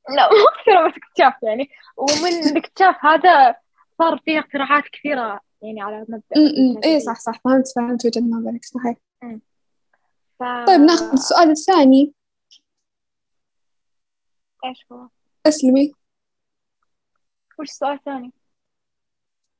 لا 0.09 0.29
مو 0.29 0.45
اختراع 0.55 0.87
بس 0.87 0.93
اكتشاف 0.97 1.43
يعني. 1.43 1.69
ومن 1.97 2.49
الاكتشاف 2.49 3.05
هذا 3.05 3.55
صار 3.97 4.19
فيه 4.25 4.39
اختراعات 4.39 4.83
كثيرة 4.83 5.39
يعني 5.61 5.81
على 5.81 6.05
مبدأ. 6.09 6.83
اي 6.85 6.99
صح 6.99 7.19
صح. 7.19 7.41
فهمت 7.43 7.67
فهمت 7.75 8.05
وجهة 8.05 8.21
نظرك 8.21 8.65
صحيح. 8.65 8.97
ف... 10.39 10.43
طيب 10.67 10.79
ناخذ 10.79 11.13
السؤال 11.13 11.49
الثاني. 11.49 12.13
إيش 14.65 14.85
هو؟ 14.91 15.07
أسلمي. 15.45 15.91
وش 17.59 17.69
السؤال 17.69 17.93
الثاني؟ 17.93 18.31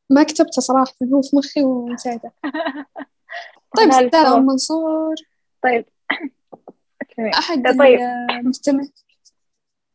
ما 0.10 0.24
كتبته 0.24 0.62
صراحة 0.62 0.94
هو 1.14 1.22
في 1.22 1.36
مخي 1.36 1.64
ونسيته. 1.64 2.32
طيب 3.78 3.90
أستاذ 3.90 4.36
منصور. 4.36 5.16
طيب. 5.64 5.86
أحد 7.20 7.78
طيب. 7.80 8.00
المستمع 8.30 8.84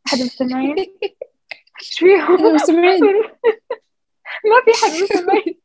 أحد 0.08 0.18
المستمعين 0.18 0.78
إيش 0.78 1.98
فيهم؟ 1.98 2.46
المستمعين 2.46 3.00
ما 4.50 4.60
في 4.64 4.72
حد 4.84 5.02
مستمعين 5.02 5.60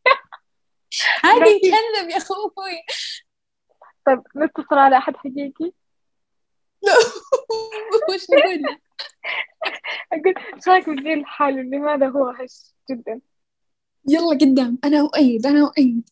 عادي 1.23 1.49
يتكلم 1.49 2.09
يا 2.09 2.17
أخوي. 2.17 2.49
طيب 4.05 4.21
نتصل 4.37 4.75
على 4.77 4.97
أحد 4.97 5.17
حقيقي؟ 5.17 5.71
لا. 6.81 6.93
وش 8.13 8.23
نقول؟ 8.31 8.77
أقول 10.13 10.33
إيش 10.55 10.67
رايك 10.67 10.89
بالجيل 10.89 11.19
الحالي 11.19 11.61
لماذا 11.61 12.07
هو؟ 12.09 12.29
هش 12.29 12.73
جدا. 12.91 13.21
يلا 14.09 14.29
قدام. 14.41 14.77
أنا 14.83 14.99
أؤيد 15.01 15.45
أنا 15.45 15.67
أؤيد. 15.67 16.09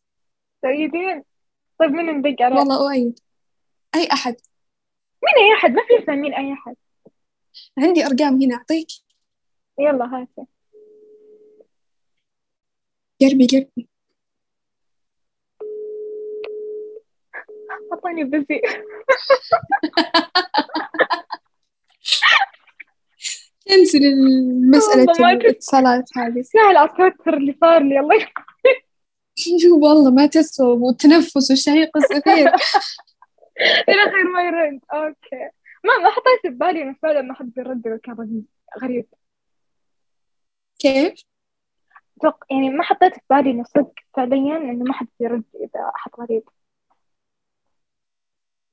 تأيدين 0.62 1.24
طيب 1.80 1.92
مين 1.92 2.06
ندق 2.18 2.42
عليه 2.42 2.56
والله 2.56 2.88
أؤيد. 2.88 3.20
أي 3.96 4.08
أحد؟ 4.14 4.36
مين 5.24 5.46
أي 5.48 5.54
أحد؟ 5.58 5.72
ما 5.72 5.82
في 5.88 6.04
اسم 6.04 6.14
مين 6.22 6.34
أي 6.34 6.54
أحد. 6.54 6.76
عندي 7.80 8.06
أرقام 8.06 8.42
هنا 8.42 8.56
أعطيك؟ 8.56 8.88
يلا 9.80 10.06
هاتي. 10.06 10.46
قربي 13.22 13.48
قربي 13.48 13.88
أعطاني 17.94 18.24
بزي 18.24 18.62
كنسل 23.68 24.06
المسألة 24.06 25.04
الاتصالات 25.32 26.10
هذه. 26.18 26.42
سهل 26.42 26.78
التوتر 26.78 27.38
اللي 27.38 27.58
صار 27.62 27.84
لي 27.84 28.00
الله 28.00 28.28
والله 29.82 30.12
ما 30.12 30.26
تسوى 30.26 30.78
والتنفس 30.78 31.50
والشهيق 31.52 31.98
الزفير 31.98 32.48
إلى 33.90 34.12
خير 34.12 34.24
ما 34.34 34.44
يرد. 34.44 34.80
okay. 34.94 35.61
ما 35.84 35.98
ما 35.98 36.10
حطيت 36.10 36.54
ببالي 36.54 36.82
إنه 36.82 36.96
فعلا 37.02 37.22
ما 37.22 37.34
حد 37.34 37.54
بيرد 37.54 38.00
كان 38.04 38.44
غريب. 38.82 39.06
كيف؟ 40.80 41.24
توق 42.22 42.44
يعني 42.52 42.70
ما 42.70 42.84
حطيت 42.84 43.14
في 43.14 43.22
بالي 43.30 43.52
إنه 43.52 43.64
صدق 43.64 43.94
فعليا 44.14 44.58
إنه 44.58 44.84
ما 44.84 44.94
حد 44.94 45.08
بيرد 45.20 45.44
إذا 45.56 45.92
أحد 45.96 46.12
غريب. 46.20 46.44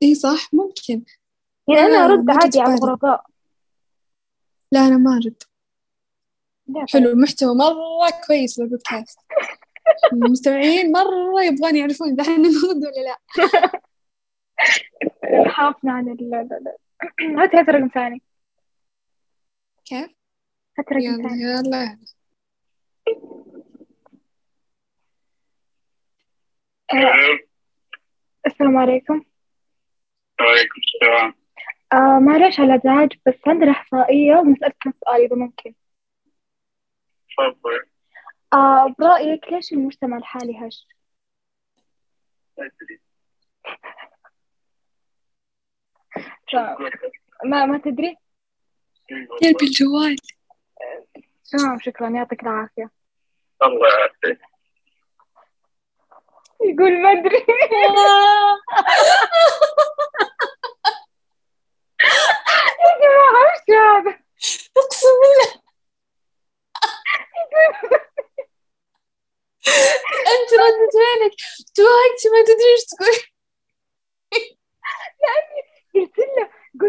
إي 0.03 0.15
صح 0.15 0.55
ممكن. 0.55 1.05
يعني 1.69 1.81
أنا 1.81 2.05
أرد 2.05 2.31
عادي 2.31 2.61
على 2.61 2.75
الغرباء. 2.75 3.27
لا 4.73 4.81
أنا 4.81 4.97
ما 4.97 5.17
أرد. 5.17 5.43
حلو 6.93 7.11
المحتوى 7.11 7.55
مرة 7.55 8.11
كويس 8.27 8.59
للبودكاست 8.59 9.19
المستمعين 10.12 10.93
مرة 10.93 11.43
يبغون 11.43 11.77
يعرفون 11.77 12.09
إذا 12.09 12.23
إحنا 12.23 12.37
نرد 12.37 12.85
ولا 12.85 13.05
لا. 13.05 13.19
حافظنا 15.50 15.93
عن 15.93 16.09
ال 16.09 16.75
هات 17.38 17.55
هات 17.55 17.69
رقم 17.69 17.88
ثاني. 17.88 18.23
كيف؟ 19.85 20.11
هات 20.78 20.93
رقم 20.93 21.28
ثاني. 21.28 21.43
يلا. 21.43 21.99
السلام 28.47 28.76
عليكم. 28.76 29.25
وعليكم 30.40 30.81
السلام. 30.95 31.35
آه 31.93 32.19
معلش 32.19 32.61
على 32.61 32.75
الإزعاج 32.75 33.12
بس 33.26 33.35
عندنا 33.47 33.71
إحصائية 33.71 34.35
ونسألك 34.35 34.76
كم 34.81 34.93
سؤال 35.05 35.25
إذا 35.25 35.37
ممكن. 35.37 35.75
تفضل. 37.38 37.85
آه 38.55 38.95
برأيك 38.99 39.52
ليش 39.52 39.73
المجتمع 39.73 40.17
الحالي 40.17 40.59
هش؟ 40.69 40.87
ما 47.45 47.67
ما 47.67 47.79
تدري؟ 47.79 48.17
قلبي 49.43 49.67
الجوال. 49.67 50.17
تمام 51.53 51.81
شكرا 51.81 52.09
يعطيك 52.09 52.43
العافية. 52.43 52.91
الله 53.63 53.89
يعافيك. 53.89 54.41
يقول 56.65 57.03
ما 57.03 57.13
أدري. 57.13 57.37
يا 62.81 62.93
جماعة 63.01 63.43
وش 63.45 63.71
هذا؟ 63.71 64.13
أقسم 64.77 65.15
بالله. 65.23 65.63
أنت 70.33 70.51
ردت 70.61 70.95
بالك 70.95 71.35
توهقتي 71.75 72.29
ما 72.29 72.41
تدري 72.43 72.71
إيش 72.73 72.85
تقول 72.85 73.17
لأني 75.23 75.61
قلت 76.01 76.17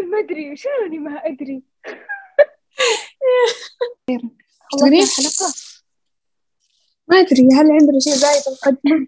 قول 0.00 0.10
ما 0.10 0.18
أدري 0.18 0.54
أنا 0.86 0.98
ما 0.98 1.26
أدري؟ 1.26 1.62
تقولين 4.78 5.02
الحلقة 5.02 5.54
ما 7.08 7.20
أدري 7.20 7.42
هل 7.42 7.72
عندنا 7.72 7.98
شيء 7.98 8.12
زايد 8.12 8.42
نقدمه 8.52 9.06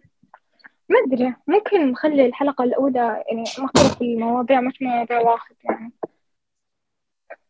ما 0.88 0.98
أدري 1.06 1.34
ممكن 1.46 1.90
نخلي 1.90 2.26
الحلقة 2.26 2.64
الأولى 2.64 3.24
يعني 3.28 3.42
نختلف 3.42 4.02
المواضيع 4.02 4.60
مش 4.60 4.82
موضوع 4.82 5.20
واحد 5.20 5.54
يعني. 5.64 5.92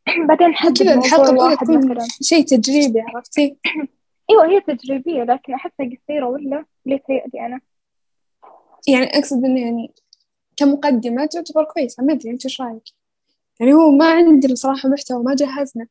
بعدين 0.29 0.49
نحدد 0.49 0.79
كذا 0.79 0.95
الحلقة 0.95 1.31
الأولى 1.31 1.57
تكون 1.57 1.99
شيء 2.23 2.45
تجريبي 2.45 3.01
عرفتي؟ 3.01 3.57
أيوة 4.31 4.47
هي 4.47 4.61
تجريبية 4.61 5.23
لكن 5.23 5.55
أحسها 5.55 5.87
قصيرة 5.87 6.27
ولا 6.27 6.65
ليه 6.87 6.97
تهيألي 6.97 7.47
أنا؟ 7.47 7.61
يعني 8.89 9.19
أقصد 9.19 9.45
إنه 9.45 9.61
يعني 9.61 9.95
كمقدمة 10.57 11.27
تعتبر 11.27 11.65
كويسة 11.65 12.03
ما 12.03 12.13
أدري 12.13 12.31
أنت 12.31 12.45
إيش 12.45 12.61
رأيك؟ 12.61 13.02
يعني 13.61 13.73
هو 13.73 13.91
ما 13.91 14.13
عندنا 14.13 14.55
صراحة 14.55 14.89
محتوى 14.89 15.23
ما 15.25 15.35
جهزنا. 15.35 15.87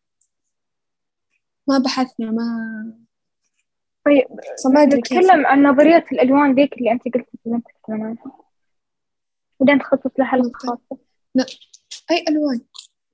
ما 1.67 1.77
بحثنا 1.77 2.31
ما 2.31 2.43
طيب 4.05 4.25
ما 4.73 4.85
نتكلم 4.85 5.45
عن 5.45 5.63
نظرية 5.63 6.05
الألوان 6.11 6.55
ذيك 6.55 6.73
اللي 6.73 6.91
أنت 6.91 7.03
قلت 7.05 7.27
اللي 7.45 7.57
أنت 7.57 7.65
تتكلم 7.67 8.03
عنها 8.03 8.37
بعدين 9.59 9.79
تخصص 9.79 10.11
لها 10.19 10.27
حلقة 10.27 10.51
خاصة. 10.53 10.97
أي 12.11 12.25
ألوان؟ 12.29 12.61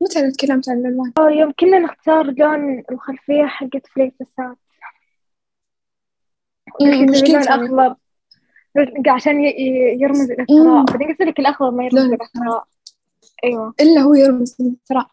متى 0.02 0.20
أنا 0.20 0.32
تكلمت 0.32 0.70
عن 0.70 0.78
الألوان. 0.78 1.14
يوم 1.38 1.54
كنا 1.60 1.80
نختار 1.80 2.26
لون 2.26 2.84
الخلفية 2.92 3.46
حقت 3.46 3.88
فليتسات 3.88 4.58
أمم، 6.82 6.92
لون 6.92 7.12
مشكلتي 7.12 7.54
أنا. 7.54 7.66
أخضر 7.66 7.96
عشان 9.08 9.44
يرمز 10.02 10.32
أمم. 10.32 10.42
الثراء 10.42 10.86
بعدين 10.86 11.08
قلت 11.08 11.22
لك 11.22 11.40
الأخضر 11.40 11.72
ما 11.72 11.86
يرمز 11.86 12.04
لون 12.04 12.18
أيوة. 13.44 13.74
إلا 13.80 14.02
هو 14.02 14.16
يرمز 14.16 14.56
للثراء 14.60 15.08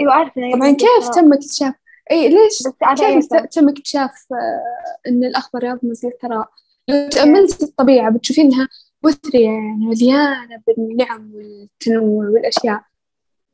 أيوة 0.00 0.12
عارفة 0.12 0.42
إنه 0.42 0.56
طبعا 0.56 0.70
كيف. 0.70 1.08
تم 1.14 1.32
اكتشاف؟ 1.32 1.74
أي 2.10 2.28
ليش؟ 2.28 2.62
كيف 2.96 3.18
أساس؟ 3.18 3.48
تم 3.48 3.68
اكتشاف 3.68 4.26
آه، 4.32 5.08
إن 5.08 5.24
الأخضر 5.24 5.64
يرمز 5.64 6.06
للثراء 6.06 6.48
لو 6.88 7.08
تأملت 7.08 7.62
الطبيعة 7.62 8.10
بتشوفينها 8.10 8.68
مثرية 9.02 9.44
يعني 9.44 9.86
مليانة 9.86 10.62
بالنعم 10.66 11.32
والتنوع 11.34 12.24
والأشياء. 12.28 12.82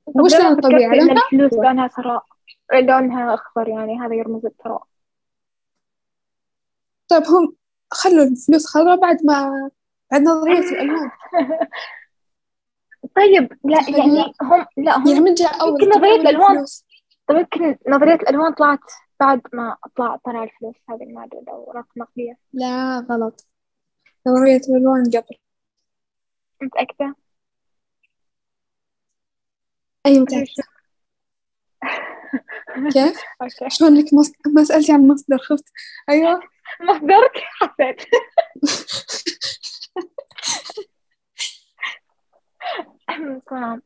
طب 0.07 0.21
وش 0.21 0.35
لون 0.35 0.65
إن 0.65 0.99
لونها؟ 0.99 1.23
الفلوس 1.33 1.53
لونها 1.53 1.89
ثراء 1.89 2.25
لونها 2.73 3.35
أخضر 3.35 3.69
يعني 3.69 3.99
هذا 4.01 4.15
يرمز 4.15 4.45
للثراء 4.45 4.83
طيب 7.09 7.23
هم 7.23 7.57
خلوا 7.91 8.25
الفلوس 8.25 8.67
خضراء 8.67 8.97
بعد 8.97 9.25
ما 9.25 9.71
بعد 10.13 10.23
نظرية 10.23 10.59
الألوان. 10.59 11.11
طيب 13.17 13.53
لا 13.65 13.79
يعني 13.99 14.33
هم 14.43 14.67
لا 14.77 14.99
هم 14.99 15.07
يعني 15.07 15.21
من 15.21 15.35
جاء 15.35 15.61
أول 15.63 15.83
يمكن 15.83 16.05
الألوان. 16.05 16.51
الفلوس؟ 16.51 16.85
طيب 17.29 17.39
يمكن 17.39 17.77
نظرية 17.89 18.15
الألوان 18.15 18.53
طلعت 18.53 18.79
بعد 19.21 19.41
ما 19.53 19.77
طلع 19.97 20.17
طلع 20.25 20.43
الفلوس 20.45 20.75
هذه 20.91 21.03
المادة 21.03 21.45
أو 21.49 21.73
رقم 21.73 21.91
نقدية. 21.97 22.39
لا 22.53 23.07
غلط. 23.11 23.47
نظرية 24.27 24.61
الألوان 24.69 25.05
قبل. 25.05 25.37
متأكدة؟ 26.63 27.15
أي 30.07 30.21
متأكدة. 30.21 30.65
كيف؟ 32.93 33.21
أوكي. 33.43 33.71
شلون 33.71 33.95
لك. 33.95 34.05
ما 34.55 34.65
سألتي 34.65 34.93
عن 34.93 35.01
المصدر 35.01 35.39
خفت. 35.39 35.65
أيوه. 36.09 36.41
مصدرك 36.91 37.33
حسيت 37.61 38.01
تمام 43.47 43.83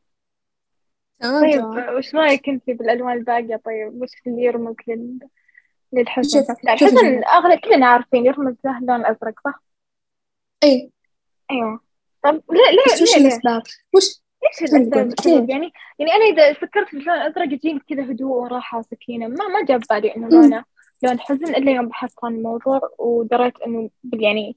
طيب 1.21 1.63
وش 1.97 2.15
رأيك 2.15 2.49
أنت 2.49 2.63
بالألوان 2.67 3.17
الباقية 3.17 3.55
طيب 3.55 4.01
وش 4.01 4.09
اللي 4.27 4.43
يرمز 4.43 4.75
لل... 4.87 5.19
للحزن 5.93 6.39
لا 6.63 6.73
الحزن. 6.73 7.23
أغلب 7.23 7.59
كلنا 7.59 7.87
عارفين 7.87 8.25
يرمز 8.25 8.55
له 8.65 8.77
اللون 8.77 8.95
الأزرق 9.01 9.33
صح؟ 9.45 9.61
أي 10.63 10.91
أيوه 11.51 11.79
طب 12.23 12.33
ليه 12.51 12.71
ليه 12.71 13.03
وش؟ 13.03 13.17
الأسباب؟ 13.17 13.61
وش 13.95 14.21
إيش 14.51 14.63
السبب 14.63 15.13
ليه؟ 15.25 15.45
يعني 15.53 15.71
يعني 15.99 16.11
أنا 16.11 16.25
إذا 16.25 16.53
فكرت 16.53 16.87
في 16.87 16.97
اللون 16.97 17.17
الأزرق 17.17 17.53
يجيني 17.53 17.79
كذا 17.89 18.03
هدوء 18.11 18.37
وراحة 18.37 18.79
وسكينة 18.79 19.27
ما 19.27 19.47
ما 19.47 19.65
جاب 19.65 19.81
بالي 19.89 20.15
إنه 20.15 20.25
مم. 20.27 20.31
لونه 20.41 20.63
لون 21.03 21.19
حزن 21.19 21.55
إلا 21.55 21.71
يوم 21.71 21.87
بحثت 21.87 22.15
عن 22.23 22.35
الموضوع 22.35 22.81
ودريت 22.99 23.61
إنه 23.67 23.89
بال- 24.03 24.23
يعني 24.23 24.55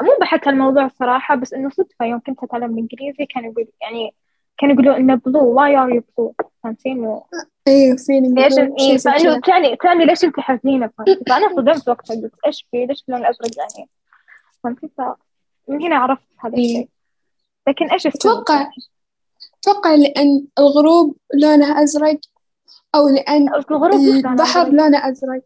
مو 0.00 0.10
بحثت 0.20 0.48
عن 0.48 0.54
الموضوع 0.54 0.88
صراحة 0.88 1.34
بس 1.34 1.54
إنه 1.54 1.70
صدفة 1.70 2.04
يوم 2.04 2.20
كنت 2.20 2.42
أتعلم 2.42 2.74
الإنجليزي 2.74 3.26
كانوا 3.26 3.52
يقول 3.52 3.68
يعني 3.80 4.14
كانوا 4.58 4.74
يقولوا 4.74 4.96
إنه 4.96 5.14
blue 5.14 5.52
why 5.52 5.76
are 5.76 5.90
you 5.94 6.02
blue 6.18 6.34
فهمتي 6.62 6.88
إنه 6.92 7.24
أيوه 7.68 7.96
فيني 7.96 8.42
ليش 8.42 8.58
إيه 8.58 8.96
فإنه 8.96 9.40
تعني 9.40 9.76
تعني 9.76 10.04
ليش 10.04 10.24
أنت 10.24 10.40
حزينة؟ 10.40 10.90
فأنا 11.28 11.48
صدمت 11.56 11.88
وقتها 11.88 12.16
قلت 12.16 12.34
إيش 12.46 12.66
في؟ 12.70 12.86
ليش 12.86 13.04
اللون 13.08 13.20
الأزرق 13.20 13.50
يعني؟ 13.58 13.88
فهمتي 14.64 14.90
فمن 14.98 15.82
هنا 15.82 15.96
عرفت 15.96 16.22
هذا 16.40 16.56
إيه. 16.56 16.64
الشيء 16.64 16.88
لكن 17.68 17.90
إيش 17.90 18.06
أتوقع 18.06 18.70
أتوقع 19.58 19.94
لأن 19.94 20.46
الغروب 20.58 21.16
لونه 21.34 21.82
أزرق 21.82 22.20
أو 22.94 23.08
لأن 23.08 23.48
الغروب 23.48 24.00
البحر 24.00 24.62
أزرق. 24.62 24.68
لونه 24.68 25.08
أزرق. 25.08 25.42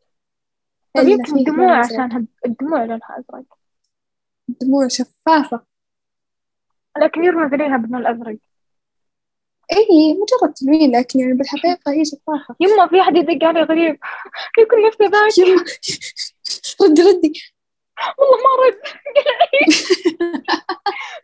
إلا 0.97 1.11
يمكن 1.11 1.39
الدموع 1.39 1.79
عشان 1.79 2.27
الدموع 2.47 2.85
لونها 2.85 3.19
أزرق. 3.19 3.56
دموع 4.61 4.89
شفافة. 4.89 5.61
لكن 6.99 7.25
يرمز 7.25 7.55
ليها 7.55 7.77
باللون 7.77 8.01
الأزرق. 8.01 8.37
إي 9.73 10.15
مجرد 10.15 10.55
تلوين 10.55 10.97
لكن 10.97 11.21
يعني 11.21 11.33
بالحقيقة 11.33 11.93
هي 11.93 12.05
شفافة. 12.05 12.57
يما 12.61 12.87
في 12.89 13.01
أحد 13.01 13.17
يدق 13.17 13.45
علي 13.47 13.63
غريب. 13.63 13.99
يكون 14.59 14.87
نفسه 14.87 15.05
ذاك. 15.05 15.39
يما. 15.39 15.65
ردي 16.83 17.03
ردي. 17.03 17.43
والله 18.19 18.37
ما 18.37 18.67
رد. 18.67 18.81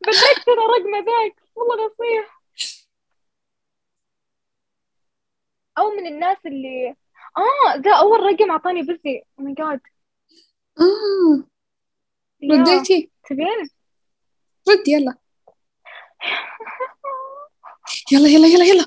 بدك 0.07 0.45
ترى 0.47 0.65
رقمه 0.79 0.99
ذاك. 0.99 1.43
والله 1.57 1.87
نصيح 1.87 2.43
أو 5.79 5.91
من 5.91 6.07
الناس 6.07 6.39
اللي 6.47 6.97
آه 7.37 7.77
ذا 7.77 7.95
أول 7.97 8.21
رقم 8.21 8.51
أعطاني 8.51 8.83
بزي 8.83 9.23
oh 9.38 9.45
my 9.45 9.55
God 9.55 9.81
آه. 10.80 11.45
يا. 12.41 12.54
رديتي. 12.54 13.12
تبين؟ 13.30 13.69
ردي 14.69 14.93
يلا. 14.93 15.15
يلا 18.13 18.28
يلا 18.28 18.47
يلا 18.49 18.65
يلا. 18.65 18.87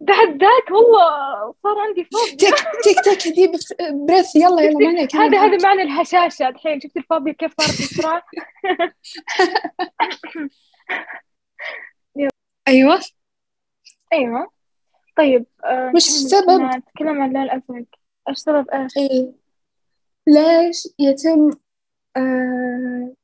بعد 0.00 0.28
ذاك 0.28 0.70
والله 0.70 1.52
صار 1.52 1.78
عندي 1.78 2.04
فوبيا 2.04 2.36
تيك 2.36 2.54
تيك 2.84 3.00
تيك 3.04 3.26
هدي 3.26 3.46
بريث 4.06 4.36
يلا 4.36 4.62
يلا 4.62 4.78
ما 4.78 4.88
عليك 4.88 5.16
هذا 5.16 5.38
هذا 5.38 5.56
معنى 5.68 5.82
الهشاشة 5.82 6.48
الحين. 6.48 6.80
شفت 6.80 6.96
الفوبيا 6.96 7.32
كيف 7.32 7.52
صارت 7.60 7.70
بسرعة؟ 7.70 8.22
أيوه. 12.68 13.00
أيوه. 14.12 14.50
طيب 15.16 15.46
آه 15.64 15.92
وش 15.94 16.08
نكمل 16.08 16.26
السبب؟ 16.26 16.60
نتكلم 16.60 17.22
عن 17.22 17.28
اللون 17.36 17.42
الأزرق 17.42 17.84
إيش 18.28 18.38
سبب 18.38 18.70
إيش؟ 18.70 18.96
إيه. 18.96 19.32
ليش 20.26 20.88
يتم 20.98 21.50
آه 22.16 23.14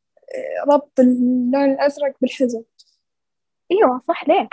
ربط 0.68 1.00
اللون 1.00 1.64
الأزرق 1.64 2.16
بالحزن. 2.20 2.62
أيوه 3.72 4.00
صح 4.08 4.28
ليه؟ 4.28 4.48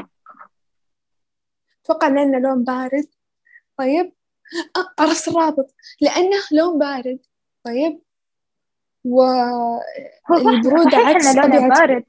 أتوقع 1.84 2.08
لأنه 2.08 2.40
لون 2.40 2.64
بارد. 2.64 3.08
طيب 3.78 4.14
آه 4.76 5.04
عرفت 5.04 5.28
الرابط 5.28 5.76
لأنه 6.02 6.38
لون 6.52 6.80
بارد. 6.80 7.20
طيب 7.64 8.02
والبرودة 10.30 10.90
صحيح 10.90 11.08
عكس 11.08 11.36
طبيعة 11.36 11.70
بارد. 11.70 12.04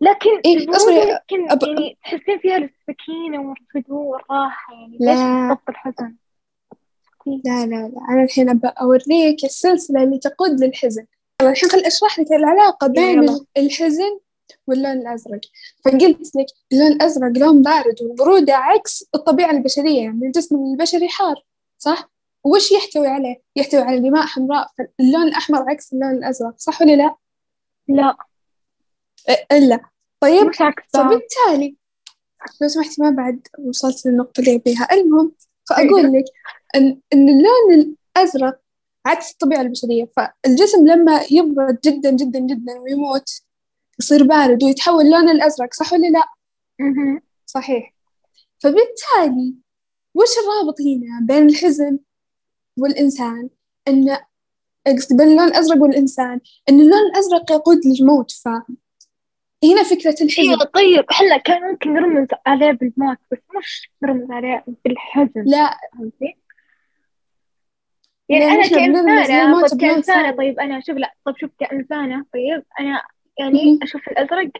لكن 0.00 0.30
إيه 0.44 0.56
البرودة 0.56 1.24
يمكن 1.30 1.50
أب... 1.50 1.62
يعني 1.62 1.98
تحسين 2.02 2.38
فيها 2.38 2.56
السكينة 2.56 3.38
والهدوء 3.38 4.06
والراحة 4.06 4.72
يعني 4.72 4.98
ليش 5.00 5.00
لا 5.00 5.48
بالضبط 5.48 5.68
الحزن؟ 5.68 6.14
لا 7.26 7.66
لا 7.66 7.88
لا 7.88 8.00
أنا 8.10 8.22
الحين 8.22 8.50
أبى 8.50 8.68
أوريك 8.68 9.44
السلسلة 9.44 10.02
اللي 10.02 10.18
تقود 10.18 10.64
للحزن. 10.64 11.06
خل 11.40 11.78
أشرح 11.86 12.18
لك 12.20 12.32
العلاقة 12.32 12.86
بين 12.86 13.22
يلا 13.22 13.32
ال- 13.32 13.46
الحزن 13.56 14.18
واللون 14.66 14.92
الأزرق. 14.92 15.40
فقلت 15.84 16.36
لك 16.36 16.46
اللون 16.72 16.92
الأزرق 16.92 17.32
لون 17.38 17.62
بارد 17.62 18.02
والبرودة 18.02 18.56
عكس 18.56 19.04
الطبيعة 19.14 19.50
البشرية 19.50 20.02
يعني 20.02 20.26
الجسم 20.26 20.56
البشري 20.56 21.08
حار 21.08 21.44
صح؟ 21.78 22.10
وش 22.44 22.72
يحتوي 22.72 23.06
عليه؟ 23.06 23.42
يحتوي 23.56 23.80
على 23.80 23.98
دماء 24.00 24.26
حمراء 24.26 24.66
فاللون 24.78 25.22
الأحمر 25.28 25.70
عكس 25.70 25.92
اللون 25.92 26.10
الأزرق 26.10 26.54
صح 26.58 26.82
ولا 26.82 26.92
لا؟ 26.96 27.16
لا. 27.88 28.16
إلا. 29.52 29.80
طيب 30.20 30.50
فبالتالي 30.94 31.76
لو 32.60 32.68
سمحتي 32.68 33.02
ما 33.02 33.10
بعد 33.10 33.46
وصلت 33.68 34.06
للنقطة 34.06 34.40
اللي 34.40 34.54
أبيها. 34.56 34.88
المهم 34.92 35.32
فأقول 35.70 35.88
أيوه 36.06 36.18
لك 36.18 36.24
إن, 36.76 37.00
إن 37.12 37.28
اللون 37.28 37.94
الأزرق 38.16 38.60
عكس 39.06 39.32
الطبيعة 39.32 39.60
البشرية. 39.60 40.08
فالجسم 40.16 40.86
لما 40.86 41.20
يبرد 41.30 41.78
جدا 41.84 42.10
جدا 42.10 42.38
جدا 42.38 42.78
ويموت 42.78 43.42
يصير 44.00 44.22
بارد 44.24 44.64
ويتحول 44.64 45.10
لون 45.10 45.28
الأزرق 45.28 45.74
صح 45.74 45.92
ولا 45.92 46.06
لا؟ 46.06 46.22
صحيح. 47.46 47.94
فبالتالي 48.58 49.54
وش 50.14 50.28
الرابط 50.38 50.80
هنا 50.80 51.26
بين 51.26 51.48
الحزن 51.48 51.98
والإنسان؟ 52.78 53.48
إن 53.88 54.16
قصدي 54.86 55.16
بين 55.16 55.28
اللون 55.28 55.48
الأزرق 55.48 55.82
والإنسان. 55.82 56.40
إن 56.68 56.80
اللون 56.80 57.00
الأزرق 57.12 57.52
يقود 57.52 57.80
للموت 57.86 58.30
فهنا 58.30 59.82
فكرة 59.90 60.16
الحزن. 60.22 60.48
أيوه 60.48 60.64
طيب. 60.64 61.04
إحنا 61.10 61.36
كان 61.36 61.70
ممكن 61.70 61.92
نرمز 61.94 62.28
عليه 62.46 62.72
بالموت 62.72 63.18
بس 63.32 63.38
مش 63.58 63.90
نرمز 64.02 64.30
عليه 64.30 64.64
بالحزن. 64.84 65.44
لا. 65.46 65.78
فهمتي؟ 65.92 66.39
يعني 68.30 68.46
بنرمز 68.46 68.70
كإنسانة 68.70 69.46
للموت 69.46 69.70
طيب 69.70 70.00
ثاني 70.00 70.32
طيب 70.32 70.60
أنا 70.60 70.80
شوف 70.80 70.96
لا 70.96 71.14
طيب 71.24 71.36
شوف 71.36 71.50
كإنسانة 71.58 72.24
طيب 72.34 72.64
أنا 72.80 73.02
يعني 73.38 73.64
مهم. 73.64 73.78
أشوف 73.82 74.08
الأزرق 74.08 74.50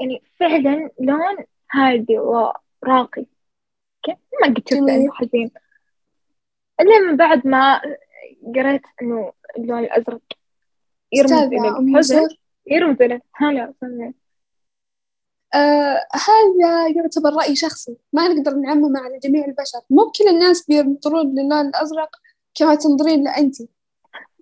يعني 0.00 0.22
فعلا 0.40 0.90
لون 1.00 1.36
هادي 1.72 2.18
وراقي. 2.18 3.26
كيف 4.02 4.16
ما 4.42 4.46
قد 4.46 4.62
شفت 4.68 4.72
إنه 4.72 5.12
حزين. 5.12 5.50
إلا 6.80 6.98
من 6.98 7.16
بعد 7.16 7.46
ما 7.46 7.80
قريت 8.54 8.82
إنه 9.02 9.32
اللون 9.58 9.78
الأزرق 9.78 10.20
يرمز 11.12 11.32
أم 11.32 11.88
الحزن. 11.88 12.28
يرمز 12.66 13.02
إلى 13.02 13.20
هلا 13.34 13.74
سمي 13.80 14.14
آه 15.54 16.06
هذا 16.12 16.88
يعتبر 16.96 17.32
رأي 17.34 17.56
شخصي. 17.56 17.96
ما 18.12 18.28
نقدر 18.28 18.54
نعممه 18.54 19.00
على 19.00 19.18
جميع 19.18 19.44
البشر. 19.44 19.80
مو 19.90 20.04
بكل 20.04 20.28
الناس 20.28 20.66
بينظرون 20.66 21.34
للون 21.34 21.68
الأزرق. 21.68 22.16
كما 22.54 22.74
تنظرين 22.74 23.24
له 23.24 23.38
أنت. 23.38 23.56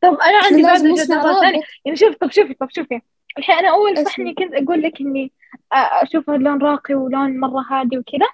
طب 0.02 0.14
أنا 0.14 0.44
عندي 0.44 0.62
بعد 0.62 0.80
وجهة 0.80 1.18
نظر 1.18 1.40
ثانية 1.40 1.60
يعني 1.84 1.96
شوف 1.96 2.14
طب 2.16 2.30
شوفي 2.30 2.54
طب 2.54 2.68
شوفي. 2.70 3.00
الحين 3.38 3.54
أنا 3.54 3.70
أول 3.70 3.96
صحني 3.96 4.06
اسمي 4.08 4.34
كنت 4.34 4.54
أقول 4.54 4.82
لك 4.82 5.00
إني 5.00 5.32
آه، 5.72 5.76
أشوفه 5.76 6.36
لون 6.36 6.62
راقي 6.62 6.94
ولون 6.94 7.40
مرة 7.40 7.64
هادي 7.70 7.98
وكذا. 7.98 8.26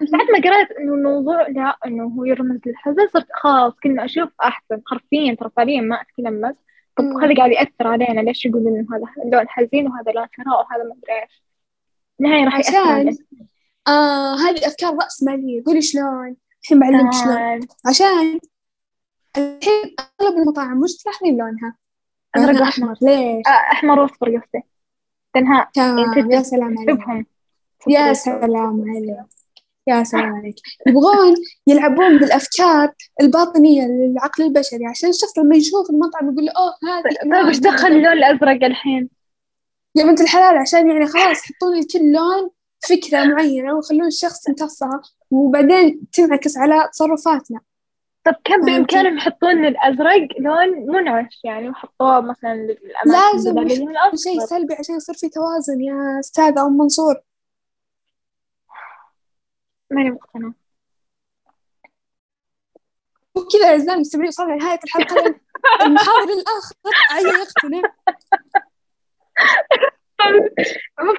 بعد. 0.00 0.26
ما 0.30 0.50
قرأت 0.50 0.70
إنه 0.70 0.94
الموضوع 0.94 1.48
لا 1.48 1.76
إنه 1.86 2.04
هو 2.04 2.24
يرمز 2.24 2.60
للحزن 2.66 3.08
صرت 3.12 3.26
خلاص 3.34 3.72
كنا 3.82 4.04
أشوف 4.04 4.28
أحسن. 4.42 4.82
حرفيا 4.86 5.34
ترى 5.34 5.50
فعليا 5.56 5.80
ما 5.80 6.00
أتكلم 6.02 6.48
بس. 6.48 6.56
طب. 6.96 7.04
هذا 7.04 7.34
قاعد 7.34 7.50
يأثر 7.50 7.86
علينا. 7.86 8.20
ليش 8.20 8.46
يقولون 8.46 8.78
إنه 8.78 8.86
هذا 8.96 9.36
لون 9.36 9.48
حزين 9.48 9.86
وهذا 9.86 10.12
لون 10.12 10.26
ثراء 10.36 10.60
وهذا 10.60 10.84
ما 10.84 10.94
أدري 11.02 11.22
إيش. 11.22 11.42
النهاية 12.20 12.44
راح 12.44 12.56
يأثر 12.58 12.76
علينا. 12.76 13.16
آه 13.88 14.34
هذه 14.34 14.66
أفكار 14.66 14.94
رأسمالية 14.94 15.62
قولي 15.66 15.82
شلون؟ 15.82 16.36
الحين 16.62 16.78
بعلمك 16.80 17.12
شلون؟ 17.12 17.34
تمام 17.34 17.60
عشان 17.86 18.38
الحين 19.38 19.96
أغلب 20.20 20.36
المطاعم 20.38 20.80
مش 20.80 20.96
تلاحظين 20.96 21.36
لونها. 21.36 21.76
وأحمر. 22.36 22.62
أحمر 22.62 22.94
ليش؟ 23.02 23.46
آه، 23.46 23.72
أحمر 23.72 24.00
وأصفر 24.00 24.26
قصدي. 24.26 24.62
لأنها 25.34 25.70
تمام 25.74 26.30
يا 26.30 26.42
سلام 26.42 26.78
عليك. 26.78 27.26
يا 27.88 28.12
سلام 28.12 28.84
عليك. 28.90 29.26
يا 29.86 30.04
سلام 30.04 30.34
عليك. 30.34 30.56
يبغون 30.86 31.34
يلعبون 31.66 32.18
بالأفكار 32.18 32.92
الباطنية 33.20 33.86
للعقل 33.86 34.44
البشري. 34.44 34.86
عشان 34.86 35.08
الشخص 35.08 35.38
لما 35.38 35.56
يشوف 35.56 35.90
المطعم 35.90 36.32
يقول 36.32 36.44
له 36.44 36.52
أوه 36.52 36.98
هذه 36.98 37.02
طيب 37.22 37.46
إيش 37.46 37.58
دخل 37.58 37.88
اللون 37.88 38.12
الأزرق 38.12 38.64
الحين؟ 38.64 39.08
يا 39.94 40.04
بنت 40.04 40.20
الحلال 40.20 40.56
عشان 40.56 40.90
يعني 40.90 41.06
خلاص 41.06 41.38
يحطون 41.50 41.80
لكل 41.80 42.12
لون 42.12 42.50
فكرة 42.88 43.24
معينة 43.24 43.74
ويخلون 43.74 44.06
الشخص 44.06 44.48
يمتصها 44.48 45.02
وبعدين 45.30 46.00
تنعكس 46.12 46.56
على 46.58 46.88
تصرفاتنا. 46.92 47.60
طب 48.26 48.34
كم 48.44 48.54
فهمتي؟ 48.54 48.72
بإمكانهم 48.72 49.18
يحطون 49.18 49.64
الأزرق؟ 49.64 50.28
لون 50.38 50.86
منعش 50.86 51.40
يعني 51.44 51.68
وحطوه 51.68 52.20
مثلا 52.20 52.54
للأماكن 52.54 53.12
لازم 53.12 54.16
شيء 54.16 54.40
سلبي 54.40 54.74
عشان 54.74 54.96
يصير 54.96 55.14
في 55.14 55.28
توازن 55.28 55.80
يا 55.80 56.20
أستاذة 56.20 56.66
أم 56.66 56.78
منصور. 56.78 57.16
ماني 59.90 60.10
مقتنعة. 60.10 60.54
وكذا 63.34 63.68
أعزائي 63.68 63.94
المستمعين 63.94 64.28
وصلنا 64.28 64.52
لنهاية 64.54 64.78
الحلقة. 64.84 65.14
لأن 65.14 65.34
المحاور 65.86 66.28
الآخر 66.32 66.74
عايز 67.10 67.26
يقتنع؟ 67.26 67.82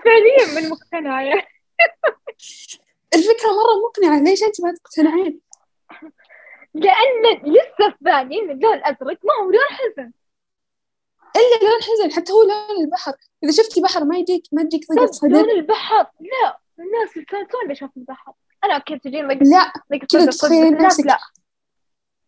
فعليا 0.06 0.62
من 0.62 0.70
مقتنعة 0.70 1.22
يعني. 1.22 1.48
الفكرة 3.14 3.48
مرة 3.48 3.88
مقنعة 3.90 4.24
ليش 4.24 4.44
أنت 4.44 4.62
ما 4.62 4.74
تقتنعين؟ 4.74 5.42
لأن 6.74 7.24
لسه 7.44 7.90
في 7.90 7.96
بالي 8.02 8.42
إن 8.42 8.50
اللون 8.50 8.74
الأزرق 8.74 9.18
ما 9.24 9.34
هو 9.42 9.52
لون 9.52 9.68
حزن. 9.70 10.12
إلا 11.36 11.70
لون 11.70 11.82
حزن 11.82 12.16
حتى 12.16 12.32
هو 12.34 12.42
لون 12.42 12.84
البحر. 12.86 13.14
إذا 13.44 13.52
شفتي 13.52 13.82
بحر 13.82 14.04
ما 14.04 14.18
يجيك 14.18 14.44
ما 14.52 14.64
تجيك 14.64 14.82
ضيقة 14.92 15.06
طب 15.06 15.12
صدر 15.14 15.30
لون 15.30 15.50
البحر. 15.50 16.06
لا 16.20 16.60
الناس 16.80 17.18
يستانسون 17.18 17.72
يشوف 17.72 17.90
البحر. 17.98 18.34
أنا 18.64 18.74
okay 18.76 19.00
تجيني 19.00 19.28
ضيق 19.28 19.44
لا 19.44 19.74
ضيق 19.92 20.06
كذا 20.06 20.26
تخيلين 20.32 20.78
نفسك. 20.78 21.06
لا. 21.06 21.18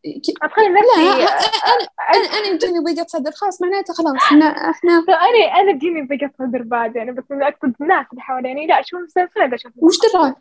ك- 0.05 0.43
أتخيل 0.43 0.73
لا 0.73 0.79
نفسي 0.81 1.01
أنا 1.01 1.87
أنا 2.09 2.37
أنا 2.39 2.47
يجيني 2.47 2.79
ضيقة 2.79 3.05
صدر. 3.07 3.31
خلاص 3.31 3.61
معناته 3.61 3.93
خلاص 3.93 4.31
إن 4.31 4.41
إحنا 4.41 5.03
فأنا 5.07 5.61
أنا 5.61 5.71
تجيني 5.71 6.01
ضيق 6.01 6.31
صدر 6.39 6.61
بعد 6.63 6.95
يعني 6.95 7.11
بس 7.11 7.23
أنا 7.31 7.47
أقصد 7.47 7.73
الناس 7.81 8.05
اللي 8.11 8.21
حواليني. 8.21 8.67
لا 8.67 8.81
شو 8.81 8.97
مسلسل 8.97 9.41
إذا 9.41 9.57
شوف 9.57 9.71
وش 9.77 9.95
دراك؟ 10.13 10.35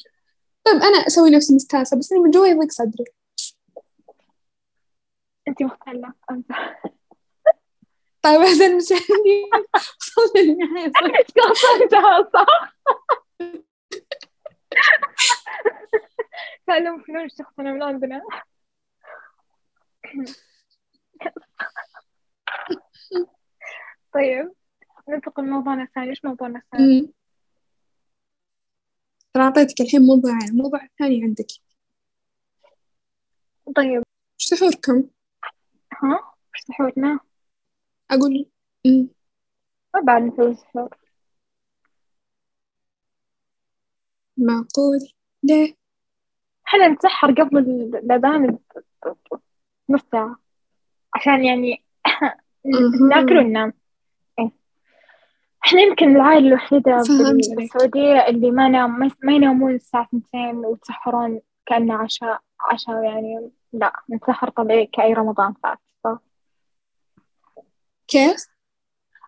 طيب 0.64 0.76
أنا 0.82 1.06
أسوي 1.06 1.30
نفسي 1.30 1.54
مستانسة 1.54 1.98
بس 1.98 2.12
إني 2.12 2.20
من 2.20 2.30
جوا 2.30 2.46
يضيق 2.46 2.70
صدري. 2.70 3.04
أنت 5.48 5.62
مختلة 5.62 6.12
طيب 8.22 8.40
أعزائي 8.40 8.70
المشاهدين 8.70 9.50
وصلنا 9.74 10.40
للنهاية. 10.42 10.92
قصدتها 11.50 12.30
صح؟ 12.32 12.76
تعلم 16.66 17.02
فنون 17.02 17.24
الشخصنة 17.24 17.72
من 17.72 17.82
عندنا. 17.82 18.22
طيب 24.14 24.52
ننتقل 25.08 25.42
لموضوعنا 25.42 25.82
الثاني. 25.82 26.10
إيش 26.10 26.24
موضوعنا 26.24 26.58
الثاني؟ 26.58 27.12
ترى 29.34 29.42
أعطيتك 29.44 29.80
الحين 29.80 30.02
موضوعين. 30.02 30.48
الموضوع 30.48 30.84
الثاني 30.84 31.22
عندك. 31.24 31.46
طيب. 33.76 34.02
وش 34.38 34.44
سحوركم؟ 34.44 35.08
ها؟ 35.92 36.14
إيش 36.56 36.64
سحورنا؟ 36.68 37.20
أمم. 38.86 39.08
ما 39.94 40.00
بعد 40.00 40.22
نسوي 40.22 40.54
سحور 40.54 40.88
معقول 44.36 44.98
ليه؟ 45.42 45.74
إحنا 46.68 46.88
نتسحر 46.88 47.32
قبل 47.32 47.58
الأذان 47.58 48.46
ب- 48.46 48.58
ب- 49.06 49.08
ب- 49.32 49.38
نص 49.88 50.00
ساعة 50.12 50.36
عشان 51.14 51.44
يعني 51.44 51.84
أها. 52.14 52.36
ناكل 53.08 53.38
وننام 53.38 53.72
إيه. 54.38 54.50
إحنا 55.66 55.80
يمكن 55.80 56.16
العائلة 56.16 56.46
الوحيدة. 56.48 56.96
بالسعودية 57.56 58.26
اللي 58.28 58.50
ما 58.50 58.68
نام 58.68 58.98
ما 58.98 59.10
ما 59.24 59.32
ينامون 59.32 59.74
الساعة 59.74 60.02
اثنتين 60.04 60.56
ويتسحرون 60.56 61.40
كأنه 61.66 61.94
عشاء 61.94 62.40
عشاء 62.70 63.02
يعني 63.04 63.50
لا 63.72 63.92
نتسحر 64.10 64.50
طبيعي 64.50 64.86
كأي 64.86 65.12
رمضان 65.12 65.54
فات 65.62 65.78
ف- 66.04 66.08
كيف؟ 68.08 68.46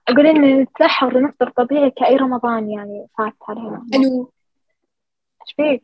أقول 0.09 0.27
إن 0.27 0.61
نتسحر 0.63 1.17
ونفطر 1.17 1.51
طبيعي 1.51 1.91
كأي 1.91 2.17
رمضان 2.17 2.71
يعني 2.71 3.07
فات 3.19 3.35
علينا 3.49 3.87
ألو 3.95 4.33
إيش 5.43 5.55
فيك؟ 5.57 5.83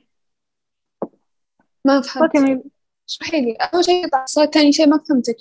ما 1.85 2.01
فهمت 2.01 2.37
صوتي 2.37 2.63
اشرحي 3.09 3.41
لي 3.41 3.53
أول 3.53 3.85
شيء 3.85 4.07
قطع 4.07 4.23
الصوت 4.23 4.55
ثاني 4.55 4.73
شيء 4.73 4.89
ما 4.89 4.99
فهمتك 5.09 5.37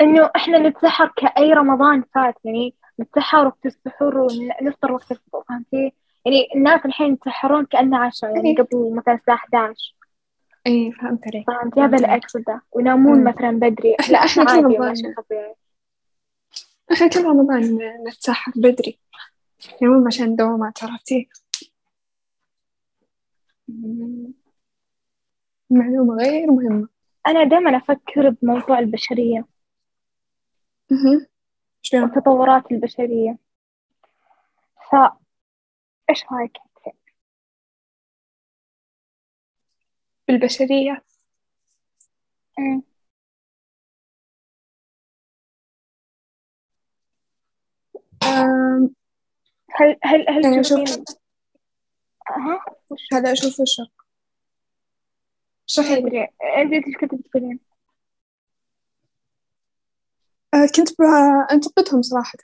إنه 0.00 0.30
إحنا 0.36 0.58
نتسحر 0.58 1.12
كأي 1.16 1.52
رمضان 1.52 2.04
فات 2.14 2.34
يعني 2.44 2.74
نتسحر 3.00 3.46
وقت 3.46 3.66
السحور 3.66 4.18
ونفطر 4.18 4.92
وقت 4.92 5.10
الفطور 5.12 5.44
فهمتي؟ 5.48 5.92
يعني 6.24 6.48
الناس 6.54 6.86
الحين 6.86 7.12
يتسحرون 7.12 7.64
كأنه 7.66 7.98
عشاء 7.98 8.36
يعني. 8.36 8.54
قبل 8.54 8.94
مثلا 8.94 9.14
الساعة 9.14 9.36
11 9.36 9.94
إيه 10.68 10.90
فهمت 10.90 11.26
عليك. 11.26 11.46
فهمتي؟ 11.46 11.80
هذا 11.80 11.96
اللي 11.96 12.16
أقصده 12.16 12.62
وينامون 12.72 13.18
مم. 13.18 13.24
مثلا 13.24 13.50
بدري. 13.50 13.96
لا 14.10 14.24
إحنا 14.24 14.24
إحنا 14.24 14.44
كل 14.44 14.64
رمضان. 14.64 15.14
طبيعي 15.14 15.54
إحنا 16.92 17.08
كل 17.08 17.24
رمضان 17.24 17.78
نتسحر 18.08 18.52
بدري. 18.56 18.98
يعني 19.80 19.94
مو 19.94 20.06
عشان 20.06 20.36
دوامات 20.36 20.84
عرفتي. 20.84 21.28
معلومة 25.70 26.14
غير 26.14 26.50
مهمة. 26.50 26.88
أنا 27.26 27.44
دائما 27.44 27.76
أفكر 27.76 28.30
بموضوع 28.30 28.78
البشرية؟ 28.78 29.44
وتطورات 31.94 32.72
البشرية. 32.72 33.38
ف 34.90 34.94
إيش 36.10 36.24
رأيك؟ 36.32 36.52
بالبشرية. 40.28 41.04
مم. 42.58 42.82
أم، 48.22 48.94
هل 49.74 49.96
هل 50.04 50.26
هل 50.28 50.46
أنا 50.46 50.62
تشوفين 50.62 50.84
أشوف 50.84 51.04
وش 52.90 53.00
هذا 53.12 53.32
أشوف 53.32 53.60
وشه 53.60 53.88
اشرحي 55.68 55.94
لي 55.94 56.28
أدري. 56.40 56.76
أنت 56.76 56.86
إيش 56.86 56.96
كنت 57.00 57.14
بتقولين؟ 57.14 57.60
أه، 60.54 60.66
كنت 60.76 60.88
بنتقدهم 61.52 62.02
صراحة. 62.02 62.38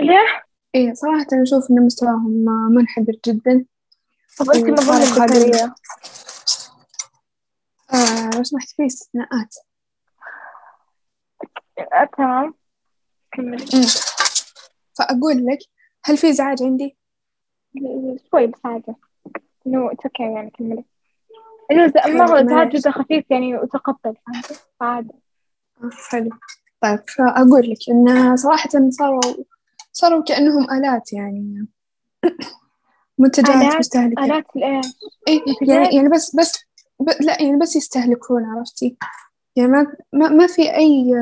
ليه؟ 0.00 0.42
إيه 0.74 0.94
صراحة 0.94 1.26
أشوف 1.42 1.70
إن 1.70 1.86
مستواهم 1.86 2.44
منحدر 2.74 3.12
جدا. 3.26 3.64
طب 4.38 4.50
أنت 4.50 4.80
هذا 4.80 5.24
البشرية 5.24 5.74
آه 7.94 8.30
لو 8.36 8.42
سمحت 8.42 8.68
في 8.68 8.86
استثناءات 8.86 9.54
آه، 11.78 12.08
تمام. 12.16 12.54
كملي. 13.32 13.66
فأقول 14.98 15.46
لك 15.46 15.58
هل 16.04 16.16
في 16.16 16.30
إزعاج 16.30 16.62
عندي؟ 16.62 16.96
شوي 18.30 18.46
بس 18.46 18.58
عادي. 18.64 18.92
إنه 19.66 19.90
أوكي 19.90 20.22
يعني 20.22 20.50
كملي. 20.50 20.84
إنه 21.70 21.92
ما 22.06 22.30
هو 22.30 22.34
إزعاج. 22.34 22.76
جدا 22.76 22.90
خفيف 22.90 23.30
يعني 23.30 23.56
وتقبل؟ 23.56 24.16
فعادي. 24.80 25.14
آه، 25.84 25.90
حلو. 26.10 26.30
طيب 26.80 27.00
فأقول 27.08 27.70
لك 27.70 27.78
إن 27.90 28.36
صراحة 28.36 28.70
صاروا 28.90 29.20
صاروا 29.92 30.22
كأنهم 30.24 30.70
آلات 30.70 31.12
يعني. 31.12 31.68
منتجات 33.18 33.76
مستهلكة 33.78 34.24
آلات؟ 34.24 34.44
إيه؟ 34.56 35.40
يعني 35.62 35.96
يعني 35.96 36.08
بس 36.08 36.36
بس 36.36 36.64
ب... 37.00 37.08
لا 37.20 37.42
يعني 37.42 37.56
بس 37.56 37.76
يستهلكون 37.76 38.44
عرفتي 38.44 38.96
يعني 39.56 39.70
ما 39.70 39.96
ما, 40.12 40.28
ما 40.28 40.46
في 40.46 40.74
أي 40.76 41.14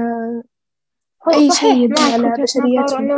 هو 1.29 1.33
أي 1.35 1.51
شيء 1.51 1.77
يدل 1.77 2.03
على 2.03 2.43
بشريتهم. 2.43 3.09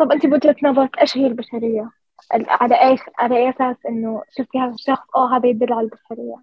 طب 0.00 0.12
أنت 0.12 0.26
بوجهة 0.26 0.56
نظرك 0.62 0.98
إيش 0.98 1.16
هي 1.16 1.26
البشرية؟ 1.26 1.90
ال- 2.34 2.46
على 2.50 2.74
إيش 2.90 3.00
على 3.18 3.36
أي 3.36 3.50
أساس 3.50 3.76
إنه 3.88 4.22
شفتي 4.38 4.58
هذا 4.58 4.74
الشخص 4.74 5.06
أوه 5.16 5.36
هذا 5.36 5.46
يدل 5.48 5.72
على 5.72 5.80
البشرية 5.86 6.36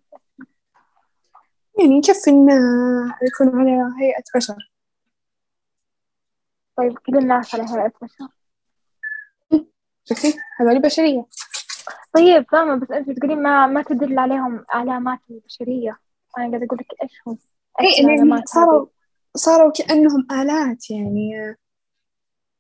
يعني 1.80 1.98
يكفي 1.98 2.30
إنه 2.32 2.54
يكون 3.24 3.60
على 3.60 3.72
هيئة 4.02 4.24
بشر 4.36 4.72
طيب 6.78 6.98
كل 6.98 7.18
الناس 7.18 7.56
على 7.56 7.64
هيئة 7.64 7.92
بشر 8.02 8.28
شوفي 10.06 10.34
هذول 10.60 10.80
بشرية. 10.80 11.26
طيب 12.14 12.46
فاهمة 12.52 12.76
بس 12.76 12.92
أنت 12.92 13.12
تقولين 13.12 13.44
ما 13.44 13.68
ما 13.68 13.82
تدل 13.82 14.20
عليهم 14.20 14.66
علامات 14.70 15.20
البشرية. 15.30 16.00
أنا 16.38 16.50
قاعدة 16.50 16.66
أقول 16.66 16.80
لك 16.80 17.04
إيش 17.04 17.22
هم. 17.28 17.38
إيه 17.82 18.44
صاروا 18.46 18.88
صاروا 19.36 19.72
كأنهم 19.72 20.28
آلات 20.32 20.92
يعني. 20.92 21.56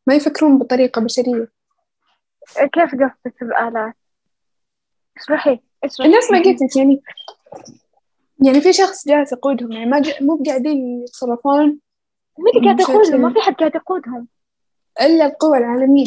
ما 0.07 0.13
يفكرون 0.13 0.59
بطريقة 0.59 1.01
بشرية. 1.01 1.51
كيف 2.73 2.91
قصدك 2.91 3.43
بآلات؟ 3.43 3.93
اشرحي 5.17 5.59
اشرحي. 5.83 6.09
الناس 6.09 6.31
ما 6.31 6.37
قلت 6.37 6.61
لك 6.61 6.75
يعني 6.77 7.01
يعني 8.45 8.61
في 8.61 8.73
شخص 8.73 9.07
جالس 9.07 9.31
يقودهم 9.31 9.71
يعني 9.71 9.85
ما 9.85 9.99
ج... 9.99 10.23
مو 10.23 10.43
قاعدين 10.45 11.03
يتصرفون 11.03 11.79
مين 12.39 12.55
اللي 12.55 12.65
قاعد 12.65 12.79
يقودهم؟ 12.79 13.21
ما 13.21 13.33
في 13.33 13.41
حد 13.41 13.53
قاعد 13.53 13.75
يقودهم. 13.75 14.27
إلا 15.01 15.25
القوى 15.25 15.57
العالمية. 15.57 16.05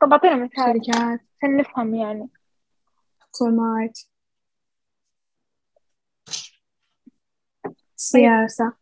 طب 0.00 0.12
أعطينا 0.12 0.34
مثال. 0.36 0.80
شركات. 0.86 1.20
عشان 1.38 1.56
نفهم 1.56 1.94
يعني. 1.94 2.28
حكومات 3.20 3.98
سياسة. 7.96 8.72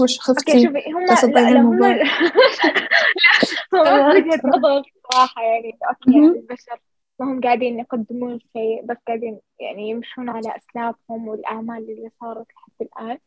وش 0.00 0.18
أوكي 0.18 0.18
خفتي 0.18 0.62
شوفي 0.66 0.92
هم 0.92 1.00
لا 1.00 1.40
لا 1.40 1.50
هم 1.50 1.56
الموبايل. 1.56 2.02
هم 3.74 3.84
تمام. 3.84 4.16
وجهة 4.16 4.40
نظر 4.44 4.82
صراحة 5.12 5.42
يعني 5.42 5.78
okay 5.88 6.10
مهم. 6.10 6.24
يعني 6.24 6.38
البشر 6.38 6.80
ما 7.20 7.26
هم 7.26 7.40
قاعدين 7.40 7.80
يقدمون 7.80 8.38
شيء 8.40 8.86
بس 8.86 8.96
قاعدين 9.06 9.40
يعني 9.60 9.90
يمشون 9.90 10.28
على 10.28 10.56
أسلافهم 10.56 11.28
والأعمال 11.28 11.78
اللي 11.90 12.10
صارت 12.20 12.46
لحد 12.56 12.72
الآن. 12.80 13.18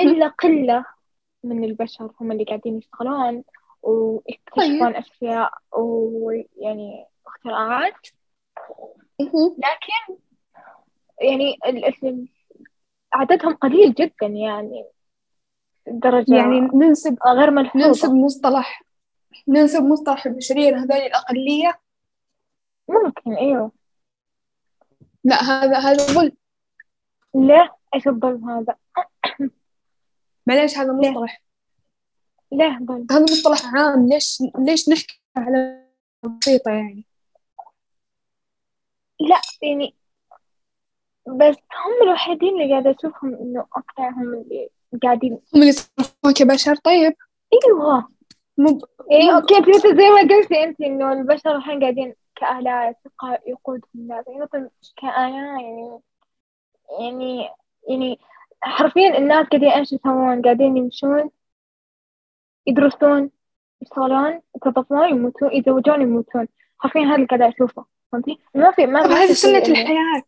إلا 0.00 0.28
قلة 0.28 0.84
من 1.44 1.64
البشر 1.64 2.10
هم 2.20 2.32
اللي 2.32 2.44
قاعدين 2.44 2.78
يشتغلون. 2.78 3.44
ويكتشفون 3.84 4.92
طيب. 4.92 4.96
أشياء 4.96 5.50
ويعني 5.72 7.06
اختراعات. 7.26 8.06
لكن 9.20 10.16
يعني 11.20 11.58
عددهم 13.12 13.54
قليل 13.54 13.94
جدا 13.94 14.26
يعني 14.26 14.86
درجة 15.86 16.34
يعني 16.34 16.60
ننسب 16.60 17.18
غير 17.26 17.50
ملحوظة. 17.50 17.86
ننسب 17.86 18.14
مصطلح 18.14 18.82
ننسب 19.48 19.82
مصطلح 19.82 20.26
البشرية 20.26 20.70
لهذول 20.70 20.96
الأقلية. 20.96 21.80
ممكن 22.88 23.34
أيوه. 23.34 23.72
لا 25.24 25.36
هذا 25.42 25.78
هذا 25.78 26.06
ظلم. 26.06 26.36
ليه؟ 27.34 27.76
إيش 27.94 28.08
الظلم 28.08 28.50
هذا؟ 28.50 28.76
معليش 30.46 30.78
هذا؟ 30.78 30.92
مصطلح 30.92 31.42
ليه 32.52 32.78
ظلم 32.82 33.06
هذا 33.10 33.22
مصطلح 33.22 33.74
عام. 33.74 34.08
ليش 34.08 34.42
ليش 34.58 34.88
نحكي 34.88 35.20
على 35.36 35.84
بسيطة 36.22 36.70
يعني؟ 36.70 37.06
لا 39.20 39.40
يعني 39.62 39.94
بس 41.26 41.56
هم 41.56 42.02
الوحيدين 42.08 42.48
اللي 42.62 42.72
قاعدة 42.72 42.90
أشوفهم 42.98 43.34
إنه 43.34 43.60
okay 43.76 44.02
هم 44.16 44.34
اللي 44.34 44.68
قاعدين. 45.02 45.32
هم 45.32 45.40
اللي 45.60 45.68
يتصرفون 45.68 46.32
كبشر. 46.32 46.76
طيب. 46.76 47.14
أيوه. 47.66 48.08
مو 48.58 48.72
ب- 48.72 48.84
يعني 49.10 49.34
okay 49.34 49.56
أنت 49.56 49.68
مثل 49.68 49.96
زي 49.96 50.08
ما 50.10 50.20
قلتي 50.36 50.64
أنت 50.64 50.80
إنه 50.80 51.12
البشر 51.12 51.56
الحين 51.56 51.80
قاعدين 51.80 52.14
كآلات 52.36 52.98
يقودهم 53.46 53.88
الناس. 53.94 54.24
يعني 54.28 54.40
مثلا 54.40 54.70
كآلات 54.96 55.32
يعني 55.60 56.00
يعني 57.00 57.48
يعني 57.88 58.18
حرفيا 58.60 59.18
الناس 59.18 59.46
قاعدين 59.46 59.68
إيش 59.70 59.92
يسوون؟ 59.92 60.42
قاعدين 60.42 60.76
يمشون. 60.76 61.30
يدرسون 62.66 63.30
يشتغلون 63.82 64.40
يتوظفون 64.56 65.08
يموتون 65.08 65.52
يتزوجون 65.52 66.02
يموتون. 66.02 66.48
حرفيا 66.78 67.00
هذا 67.00 67.14
اللي 67.14 67.26
قاعدة 67.26 67.48
أشوفه 67.48 67.84
فهمتي؟ 68.12 68.38
ما 68.54 68.70
في 68.70 68.86
ما 68.86 69.02
طب 69.04 69.10
ما 69.10 69.16
هذه 69.16 69.26
في 69.28 69.34
سنة 69.34 69.60
إنه- 69.60 69.68
الحياة. 69.68 70.22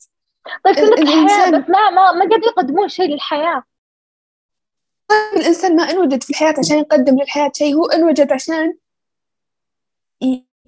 طيب 0.65 0.75
سنة 0.75 0.85
ال- 0.95 1.03
الحياة 1.03 1.51
بس 1.51 1.69
ما 1.71 1.91
ما 1.91 2.13
ما 2.13 2.29
قاعد 2.29 2.43
يقدمون 2.47 2.89
شيء 2.89 3.07
للحياة. 3.09 3.63
طيب 5.09 5.41
الإنسان 5.41 5.77
ما 5.77 5.83
انوجد 5.91 6.23
في 6.23 6.31
الحياة 6.31 6.55
عشان 6.59 6.79
يقدم 6.79 7.19
للحياة 7.19 7.53
شيء 7.55 7.75
هو 7.75 7.85
انوجد 7.87 8.33
عشان 8.33 8.77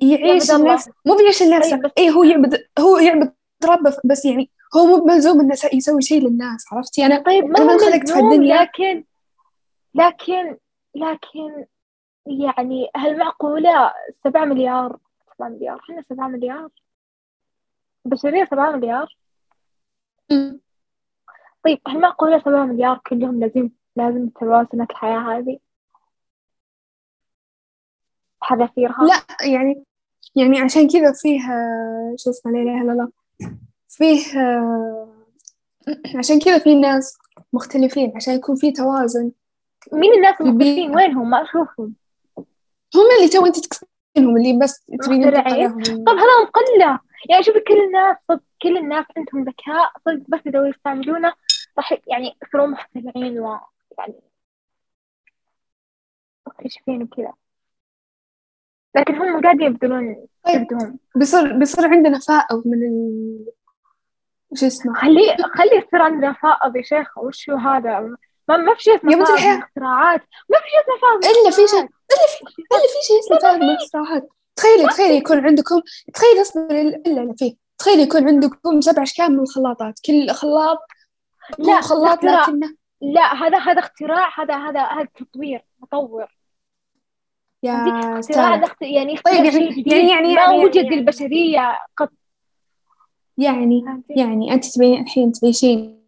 يعيش. 0.02 0.50
النفس 0.50 0.90
مو 1.06 1.16
بيعيش 1.16 1.42
النفس 1.42 1.70
طيب 1.70 1.90
إيه 1.98 2.10
هو 2.10 2.22
يعبد 2.24 2.64
هو 2.78 2.98
يعبد 2.98 3.32
ربه 3.64 3.96
بس 4.04 4.24
يعني 4.24 4.50
هو 4.76 4.86
مو 4.86 4.96
بملزوم 5.04 5.40
إنه 5.40 5.54
س- 5.54 5.74
يسوي 5.74 6.02
شيء 6.02 6.22
للناس 6.22 6.64
عرفتي؟ 6.72 7.06
أنا 7.06 7.22
طيب 7.22 7.44
ما 7.44 7.60
هو 7.60 7.70
انخلقت 7.70 8.10
في 8.10 8.18
الدنيا. 8.18 8.62
لكن 8.62 9.04
لكن 9.94 10.56
لكن 10.98 11.66
يعني 12.26 12.90
هل 12.96 13.18
معقولة 13.18 13.92
سبعة 14.24 14.44
مليار؟ 14.44 14.98
سبعة 15.34 15.48
مليار. 15.48 15.80
إحنا 15.80 16.04
سبعة 16.08 16.28
مليار. 16.28 16.68
البشرية 18.06 18.44
سبعة 18.44 18.70
مليار. 18.70 19.16
طيب 21.64 21.80
هل 21.88 22.00
معقولة 22.00 22.38
سبعة 22.38 22.64
مليار 22.64 23.00
كلهم 23.06 23.40
لازم 23.40 23.70
لازم 23.96 24.26
يتبعون 24.26 24.66
سنة 24.72 24.86
الحياة 24.90 25.18
هذه؟ 25.18 25.58
حذافيرها 28.40 29.04
لا 29.04 29.46
يعني 29.46 29.84
يعني 30.36 30.60
عشان 30.60 30.88
كذا 30.88 31.12
فيه 31.12 31.40
شو 32.16 32.30
اسمه 32.30 32.52
لا 32.52 32.62
إله 32.62 32.82
إلا 32.82 32.92
الله. 32.92 33.10
فيه 33.88 34.18
عشان 36.18 36.40
كذا 36.40 36.58
في 36.58 36.74
ناس 36.74 37.18
مختلفين 37.52 38.12
عشان 38.16 38.34
يكون 38.34 38.56
في 38.56 38.72
توازن. 38.72 39.32
مين 39.92 40.14
الناس. 40.14 40.40
المختلفين 40.40 40.96
وينهم؟ 40.96 41.30
ما 41.30 41.42
أشوفهم. 41.42 41.94
هم 42.94 43.06
اللي 43.18 43.28
تو 43.28 43.46
أنت 43.46 43.58
تكسبينهم 43.58 44.36
اللي 44.36 44.58
بس 44.62 44.84
تبين. 45.04 45.30
طب 46.04 46.16
هذا 46.16 46.44
قلة. 46.54 47.00
يعني 47.30 47.42
شوفي 47.42 47.60
كل 47.60 47.80
الناس 47.80 48.16
صدق 48.28 48.42
كل 48.62 48.76
الناس 48.76 49.04
عندهم 49.16 49.44
ذكاء. 49.44 49.92
صدق 50.04 50.24
بس 50.28 50.40
إذا 50.46 50.68
يستعملونه 50.68 51.32
راح 51.78 51.92
يعني 52.06 52.36
يصيرون 52.42 52.70
مخترعين 52.70 53.40
و 53.40 53.58
يعني 53.98 54.14
مكتشفين 56.46 57.02
وكذا 57.02 57.32
لكن 58.96 59.14
هم 59.14 59.42
قاعدين 59.42 59.66
يبذلون 59.66 60.26
طيب. 60.42 60.66
جهدهم. 60.70 60.98
بيصير 61.16 61.58
بيصير 61.58 61.86
عندنا 61.88 62.18
فائض 62.18 62.62
من 62.66 62.82
ال 62.82 63.46
شو 64.54 64.66
اسمه؟ 64.66 64.94
خلي 64.94 65.36
خلي 65.54 65.76
يصير 65.76 66.02
عندنا 66.02 66.32
فائض 66.32 66.76
يا 66.76 66.82
شيخ. 66.82 67.18
وش 67.18 67.50
هو 67.50 67.56
هذا؟ 67.56 68.16
ما 68.48 68.56
ما 68.56 68.74
في 68.74 68.82
شيء 68.82 68.96
اسمه 68.96 69.12
يا 69.12 69.16
بنت 69.16 69.30
الحياة. 69.30 69.58
اختراعات. 69.58 70.20
ما 70.50 70.56
في 70.58 70.68
شيء 70.70 70.80
اسمه 70.80 70.98
فائض 71.00 71.24
من 71.24 71.30
إلا 71.40 71.50
في 71.50 71.56
شيء 71.56 71.64
اختراعات. 71.64 71.90
إلا 72.10 72.26
في 72.28 72.42
إلا 72.74 72.88
في 72.92 73.06
شيء 73.06 73.18
اسمه 73.20 73.38
فائض 73.38 73.56
من 73.62 73.70
الاستراحات 73.70 74.28
تخيلي 74.56 74.86
تخيلي 74.88 75.16
يكون 75.16 75.46
عندكم 75.46 75.80
تخيلي 76.14 76.40
اصبري 76.42 76.80
إلا 76.80 77.20
لا 77.20 77.34
فيه. 77.38 77.54
تخيلي 77.78 78.02
يكون 78.02 78.28
عندكم 78.28 78.80
سبع 78.80 79.02
أشكال 79.02 79.32
من 79.32 79.40
الخلاطات. 79.40 80.00
كل 80.06 80.30
خلاط 80.30 80.78
لا 81.58 81.80
خلاط 81.80 82.14
اختراع. 82.24 82.42
لكنه 82.42 82.74
لا 83.00 83.34
هذا 83.34 83.58
هذا 83.58 83.78
اختراع 83.78 84.40
هذا 84.42 84.54
هذا 84.56 84.80
هذا 84.80 85.08
تطوير 85.18 85.64
مطور 85.82 86.26
يا 87.62 87.72
اختراع 88.18 88.54
هذا 88.54 88.64
اخت- 88.64 88.82
يعني 88.82 89.16
طيب 89.16 89.16
اختراع 89.16 89.34
يعني- 89.36 89.50
شيء 89.52 89.70
جديد. 89.70 89.92
يعني- 89.92 90.08
يعني- 90.10 90.34
ما 90.34 90.40
يعني- 90.40 90.64
وجد 90.64 90.76
يعني- 90.76 90.96
للبشرية 90.96 91.78
قط. 91.96 92.10
يعني؟ 93.38 93.84
يعني 94.10 94.52
أنت 94.52 94.64
تبين 94.74 95.02
الحين 95.02 95.32
تعيشين 95.32 96.07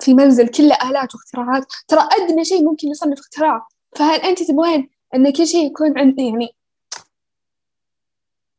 في 0.00 0.14
منزل 0.14 0.48
كله 0.48 0.90
آلات 0.90 1.14
واختراعات. 1.14 1.66
ترى 1.88 2.08
أدنى 2.12 2.44
شيء 2.44 2.64
ممكن 2.64 2.88
يصنف 2.88 3.18
اختراع. 3.18 3.68
فهل 3.96 4.20
أنت 4.20 4.42
تبغين 4.42 4.90
أن 5.14 5.32
كل 5.32 5.46
شيء 5.46 5.66
يكون 5.66 5.98
عند 5.98 6.18
يعني 6.18 6.48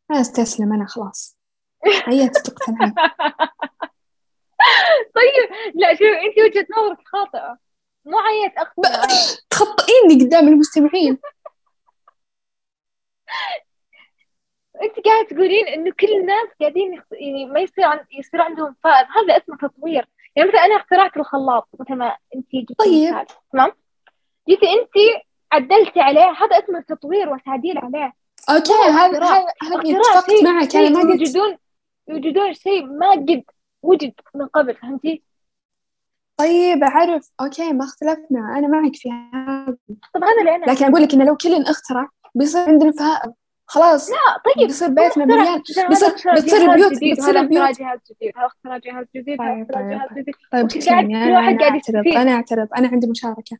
ما 0.10 0.21
أستسلم 0.21 0.73
أنا 0.73 0.86
خلاص. 0.86 1.38
عيت 2.08 2.38
تقتنعين 2.38 2.93
طيب 5.15 5.49
لا 5.75 5.93
شوف 5.93 6.08
أنت 6.08 6.39
وجهة 6.39 6.67
نظرك 6.78 6.97
خاطئة. 7.06 7.58
مو 8.06 8.19
عيت 8.19 8.58
اقتنع 8.58 9.04
تخطئيني 9.49 10.25
قدام 10.25 10.47
المستمعين. 10.47 11.17
أنت 14.84 15.06
قاعد 15.06 15.25
تقولين 15.25 15.67
إنه 15.67 15.91
كل 15.99 16.08
الناس 16.08 16.47
قاعدين. 16.60 17.02
يعني 17.12 17.45
ما 17.45 17.60
يصير 17.60 17.84
عن... 17.84 17.99
يصير 18.19 18.41
عندهم 18.41 18.75
فائض. 18.84 19.08
هذا 19.08 19.38
اسمه 19.38 19.58
تطوير. 19.58 20.08
يعني 20.35 20.49
مثلا 20.49 20.65
أنا 20.65 20.75
اخترعت 20.75 21.17
الخلاط 21.17 21.67
مثل 21.79 21.95
ما 21.95 22.17
انت 22.35 22.47
جبتي 22.53 22.75
طيب. 22.79 23.25
تمام 23.53 23.71
جيتي 24.49 24.65
انت 24.65 25.23
عدلتي 25.51 25.99
عليه 26.01 26.21
هذا 26.21 26.63
اسمه 26.63 26.81
تطوير 26.81 27.29
وتعديل 27.29 27.77
عليه 27.77 28.13
okay 28.49 28.73
هو 28.73 28.83
هذا. 28.83 29.23
هذا 29.23 29.45
اتفقت 29.63 30.43
معك 30.43 30.75
أنا 30.75 30.89
ما 30.89 30.99
قلت 30.99 31.19
يوجدون 31.21 31.57
يوجدون 32.07 32.53
شيء 32.53 32.85
ما 32.85 33.11
قد 33.11 33.43
وجد 33.81 34.13
من 34.35 34.47
قبل 34.47 34.75
فهمتي؟ 34.75 35.23
طيب 36.37 36.83
أعرف 36.83 37.31
أوكي 37.41 37.73
ما 37.73 37.83
اختلفنا 37.83 38.57
أنا 38.57 38.67
معك 38.67 38.95
في 38.95 39.11
هذا 39.11 39.77
طب 40.13 40.23
هذا 40.23 40.39
اللي 40.39 40.55
أنا 40.55 40.65
لكن 40.71 40.85
أقول 40.85 41.01
لك 41.01 41.13
إنه 41.13 41.25
لو 41.25 41.37
كل 41.37 41.53
اخترع 41.53 42.09
بيصير 42.35 42.61
عندنا 42.61 42.91
فائض 42.91 43.33
خلاص 43.71 44.10
لا 44.10 44.17
طيب 44.45 44.67
بيصير 44.67 44.88
بيتنا 44.88 45.25
مليان 45.25 45.62
بيصير- 45.67 45.88
بتصير 45.88 46.75
جديد، 46.88 47.13
بتصير 47.13 47.39
هذا 47.39 47.41
اختراع. 47.41 47.71
جهاز 47.71 47.99
جديد 48.12 48.38
هذا 48.38 48.45
اختراع 48.47 48.77
جهاز 48.77 49.05
جديد 49.15 49.41
هذا 49.41 49.53
طيب 49.53 49.73
طيب 49.73 49.89
جهاز 49.89 50.10
جديد. 50.17 50.36
طيب 50.51 50.71
أنا 51.12 51.25
كل 51.25 51.32
واحد 51.32 51.60
قاعد 51.60 51.75
يستفيد. 51.75 52.15
أنا 52.15 52.32
أعترض 52.32 52.67
أنا 52.77 52.88
عندي 52.88 53.08
مشاركة. 53.08 53.58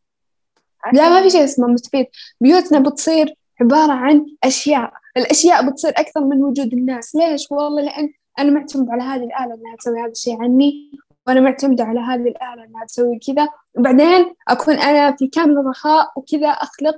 لا 0.94 1.10
ما 1.10 1.22
في 1.22 1.30
شيء 1.30 1.44
اسمه 1.44 1.68
مستفيد. 1.68 2.06
بيوتنا 2.42 2.80
بتصير 2.80 3.34
عبارة 3.62 3.92
عن 3.92 4.26
أشياء. 4.44 4.94
الأشياء 5.18 5.70
بتصير 5.70 5.92
أكثر 5.98 6.22
من 6.22 6.44
وجود 6.44 6.74
الناس. 6.74 7.16
ليش؟ 7.16 7.52
والله 7.52 7.82
لأن 7.82 8.10
أنا 8.40 8.52
معتمد 8.52 8.90
على 8.90 9.04
هذه 9.04 9.24
الآلة 9.24 9.54
إنها 9.54 9.76
تسوي 9.80 10.00
هذا 10.00 10.12
الشيء 10.12 10.42
عني 10.42 10.92
وأنا 11.28 11.40
معتمدة 11.40 11.84
على 11.84 12.00
هذه 12.00 12.22
الآلة 12.22 12.64
إنها 12.64 12.86
تسوي 12.86 13.20
كذا. 13.28 13.50
وبعدين 13.78 14.34
أكون 14.48 14.74
أنا 14.76 15.16
في 15.16 15.28
كامل 15.28 15.58
الرخاء 15.58 16.12
وكذا 16.16 16.48
أخلق 16.48 16.96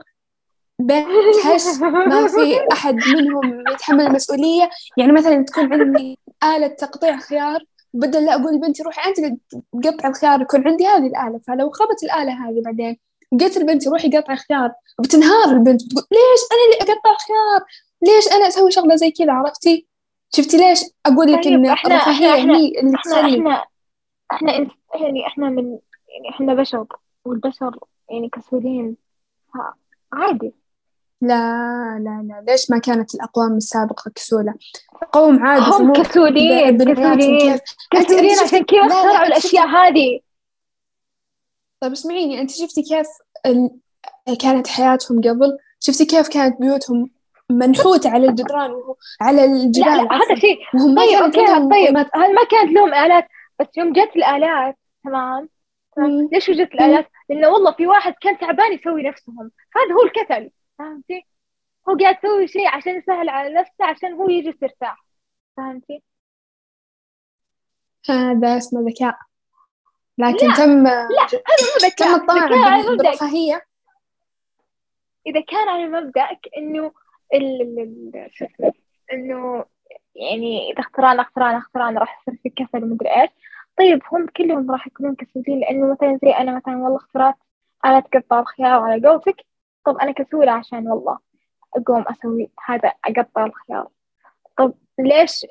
هش 1.45 1.79
ما 2.07 2.27
في 2.27 2.67
أحد 2.71 2.95
منهم 3.15 3.63
يتحمل 3.73 4.07
المسؤولية. 4.07 4.69
يعني 4.97 5.11
مثلا 5.11 5.45
تكون 5.45 5.73
عندي 5.73 6.19
آلة 6.43 6.67
تقطيع 6.67 7.17
خيار 7.17 7.59
بدل 7.93 8.25
لا 8.25 8.35
أقول 8.35 8.55
لبنتي 8.55 8.83
روحي 8.83 9.09
أنت 9.09 9.39
قطع 9.87 10.07
الخيار 10.07 10.41
يكون 10.41 10.67
عندي 10.67 10.87
هذه 10.87 11.07
الآلة. 11.07 11.39
فلو 11.47 11.69
خبت 11.69 12.03
الآلة 12.03 12.49
هذه 12.49 12.61
بعدين 12.65 12.97
قلت 13.39 13.57
لبنتي 13.57 13.89
روحي 13.89 14.17
قطعي 14.17 14.37
خيار 14.37 14.71
بتنهار 14.99 15.45
البنت 15.45 15.85
بتقول 15.85 16.03
ليش 16.11 16.41
أنا 16.51 16.65
اللي 16.65 16.93
أقطع 16.93 17.17
خيار؟ 17.27 17.65
ليش 18.01 18.31
أنا 18.31 18.47
أسوي 18.47 18.71
شغلة 18.71 18.95
زي 18.95 19.11
كذا؟ 19.11 19.31
عرفتي؟ 19.31 19.87
شفتي 20.35 20.57
ليش؟ 20.57 20.83
أقول 21.05 21.33
لك 21.33 21.43
طيب 21.43 21.53
إن 21.53 21.65
إحنا 21.65 21.95
الرفاهية 21.95 22.33
إحنا 22.35 22.57
هي 22.57 22.79
اللي 22.79 22.95
إحنا 22.95 23.01
تخلي 23.01 23.27
إحنا 23.37 23.63
إحنا 24.31 24.67
يعني 25.01 25.27
إحنا 25.27 25.49
من 25.49 25.79
يعني 26.07 26.29
إحنا 26.29 26.53
بشر 26.53 26.85
والبشر 27.25 27.79
يعني 28.09 28.29
كسولين. 28.29 28.95
عادي. 30.13 30.53
لا 31.21 31.99
لا 31.99 32.25
لا. 32.27 32.51
ليش 32.51 32.71
ما 32.71 32.77
كانت 32.77 33.15
الأقوام 33.15 33.57
السابقة 33.57 34.11
كسولة؟ 34.15 34.53
قوم 35.11 35.45
عادوا 35.45 35.77
في 35.77 35.83
هم 35.83 35.93
كسولين 35.93 36.77
كسولين. 36.77 37.39
كيف؟ 37.39 37.61
كسولين 37.91 38.39
عشان 38.39 38.63
كذا 38.63 38.79
لا 38.79 38.87
لا 38.87 38.93
اخترعوا 38.95 39.27
الأشياء 39.27 39.67
هذه؟ 39.67 40.19
طيب 41.79 41.91
اسمعيني 41.91 42.41
أنت 42.41 42.51
شفتي 42.51 42.81
كيف 42.81 43.07
ال... 43.45 43.69
كانت 44.41 44.67
حياتهم 44.67 45.21
قبل؟ 45.21 45.57
شفتي 45.79 46.05
كيف 46.05 46.27
كانت 46.27 46.61
بيوتهم 46.61 47.09
منحوتة 47.49 48.09
على 48.09 48.29
الجدران 48.29 48.71
على 49.21 49.37
لا 49.37 49.43
الجبال 49.45 49.87
لا 49.87 50.03
هذا 50.03 50.23
عفوا. 50.23 50.35
شيء. 50.35 50.57
طيب 50.97 51.23
أوكي 51.23 51.45
طيب. 51.45 51.97
هل 51.97 52.33
ما 52.35 52.43
كانت 52.51 52.71
لهم 52.71 52.93
آلات؟ 52.93 53.27
بس 53.59 53.67
يوم 53.77 53.93
جت 53.93 54.15
الآلات 54.15 54.77
تمام. 55.03 55.49
ليش 56.31 56.49
وجدت 56.49 56.73
الآلات؟ 56.73 57.07
لأنه 57.29 57.49
والله 57.49 57.71
في 57.71 57.87
واحد 57.87 58.13
كان 58.21 58.37
تعبان 58.37 58.73
يسوي 58.73 59.03
نفسهم. 59.03 59.51
هذا 59.75 59.93
هو 59.95 60.03
الكسل 60.05 60.49
فهمتي؟ 60.81 61.25
هو 61.89 61.97
قاعد 61.97 62.15
يسوي 62.23 62.47
شيء 62.47 62.67
عشان 62.67 62.97
يسهل 62.97 63.29
على 63.29 63.53
نفسه 63.53 63.85
عشان 63.85 64.13
هو 64.13 64.29
يجلس 64.29 64.63
يرتاح. 64.63 65.05
فهمتي؟ 65.57 66.03
هذا 68.09 68.57
اسمه 68.57 68.81
ذكاء. 68.89 69.17
لكن 70.17 70.47
لا 70.47 70.55
تم 70.55 70.83
لا 70.83 71.01
هذا 71.01 71.41
مو 71.61 71.79
تم 71.79 71.87
ذكاء. 71.87 72.15
الطمع 72.15 72.47
بال- 72.47 72.91
مبدأ 72.93 73.03
بالرفاهية 73.03 73.65
إذا 75.27 75.41
كان 75.41 75.69
على 75.69 75.87
مبدأك 75.87 76.39
إنه 76.57 76.91
ال 77.33 77.61
ال- 77.61 78.29
إنه 79.13 79.65
يعني 80.15 80.71
إذا 80.71 80.79
اخترانا 80.79 81.21
اخترانا 81.21 81.57
اخترانا 81.57 81.99
راح 81.99 82.21
يصير 82.21 82.39
في 82.43 82.49
كسل 82.49 82.83
ومدري 82.83 83.21
إيش. 83.21 83.29
طيب 83.77 84.01
هم 84.11 84.27
كلهم 84.27 84.71
راح 84.71 84.87
يكونون 84.87 85.15
كسولين 85.15 85.59
لأنه 85.59 85.91
مثلا 85.91 86.19
زي 86.23 86.29
أنا 86.31 86.55
مثلا 86.55 86.77
والله 86.77 86.97
اخترعت 86.97 87.35
آلة 87.85 87.99
تقطع 87.99 88.39
الخيار 88.39 88.81
على 88.81 89.07
قولتك 89.07 89.45
طب 89.85 89.97
أنا 89.97 90.11
كسولة 90.11 90.51
عشان 90.51 90.87
والله 90.87 91.17
أقوم 91.75 92.05
أسوي 92.07 92.51
هذا 92.65 92.93
أقطع 93.05 93.45
الخيار. 93.45 93.87
طب 94.57 94.73
ليش 94.99 95.45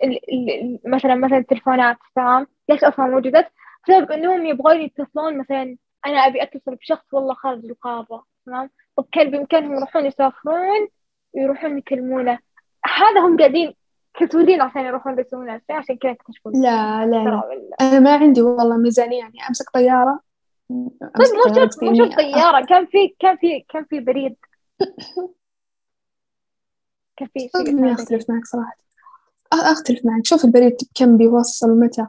مثلا 0.85 1.14
مثلا 1.14 1.38
التلفونات 1.38 1.97
تمام 2.16 2.47
ليش 2.69 2.85
أصلا 2.85 3.16
وجدت 3.16 3.47
بسبب 3.85 4.12
إنهم 4.12 4.47
يبغون 4.47 4.81
يتصلون 4.81 5.38
مثلا 5.38 5.77
أنا 6.07 6.27
أبي 6.27 6.43
أتصل 6.43 6.75
بشخص 6.75 7.14
والله 7.14 7.35
خارج 7.35 7.64
القارة 7.64 8.25
تمام؟ 8.47 8.71
طب 8.97 9.07
كان 9.12 9.31
بإمكانهم 9.31 9.75
يروحون 9.75 10.07
يسافرون؟ 10.07 10.88
ويروحون 11.33 11.79
يكلمونه. 11.79 12.38
هذا 12.87 13.21
هم 13.21 13.37
قاعدين 13.37 13.75
كسولين 14.14 14.61
عشان 14.61 14.85
يروحون 14.85 15.19
يسوون 15.19 15.61
عشان 15.71 15.97
كذا 15.97 16.12
اكتشفوا 16.12 16.53
لا 16.53 17.07
لا 17.07 17.25
لا. 17.25 17.43
أنا 17.81 18.01
ما 18.01 18.16
عندي 18.16 18.43
والله 18.43 18.77
ميزانية 18.77 19.19
يعني 19.19 19.38
أمسك 19.49 19.71
طيارة 19.71 20.21
طيب 21.00 21.30
مو 21.46 21.54
شرط 21.54 21.83
مو 21.83 21.94
شرط 21.94 22.16
طيارة 22.16 22.66
كان 22.66 22.87
في 22.87 23.09
كان 23.18 23.37
في 23.37 23.61
كان 23.68 23.85
في 23.85 24.00
بريد. 24.00 24.37
كان 27.16 27.28
في 27.35 27.40
شيء 27.40 27.92
أختلف 27.94 28.30
معك 28.30 28.44
صراحة. 28.46 28.76
أ- 29.54 29.70
أختلف 29.72 30.00
معك. 30.04 30.26
شوف 30.26 30.44
البريد 30.44 30.76
كم 30.94 31.16
بيوصل 31.16 31.70
ومتى. 31.70 32.06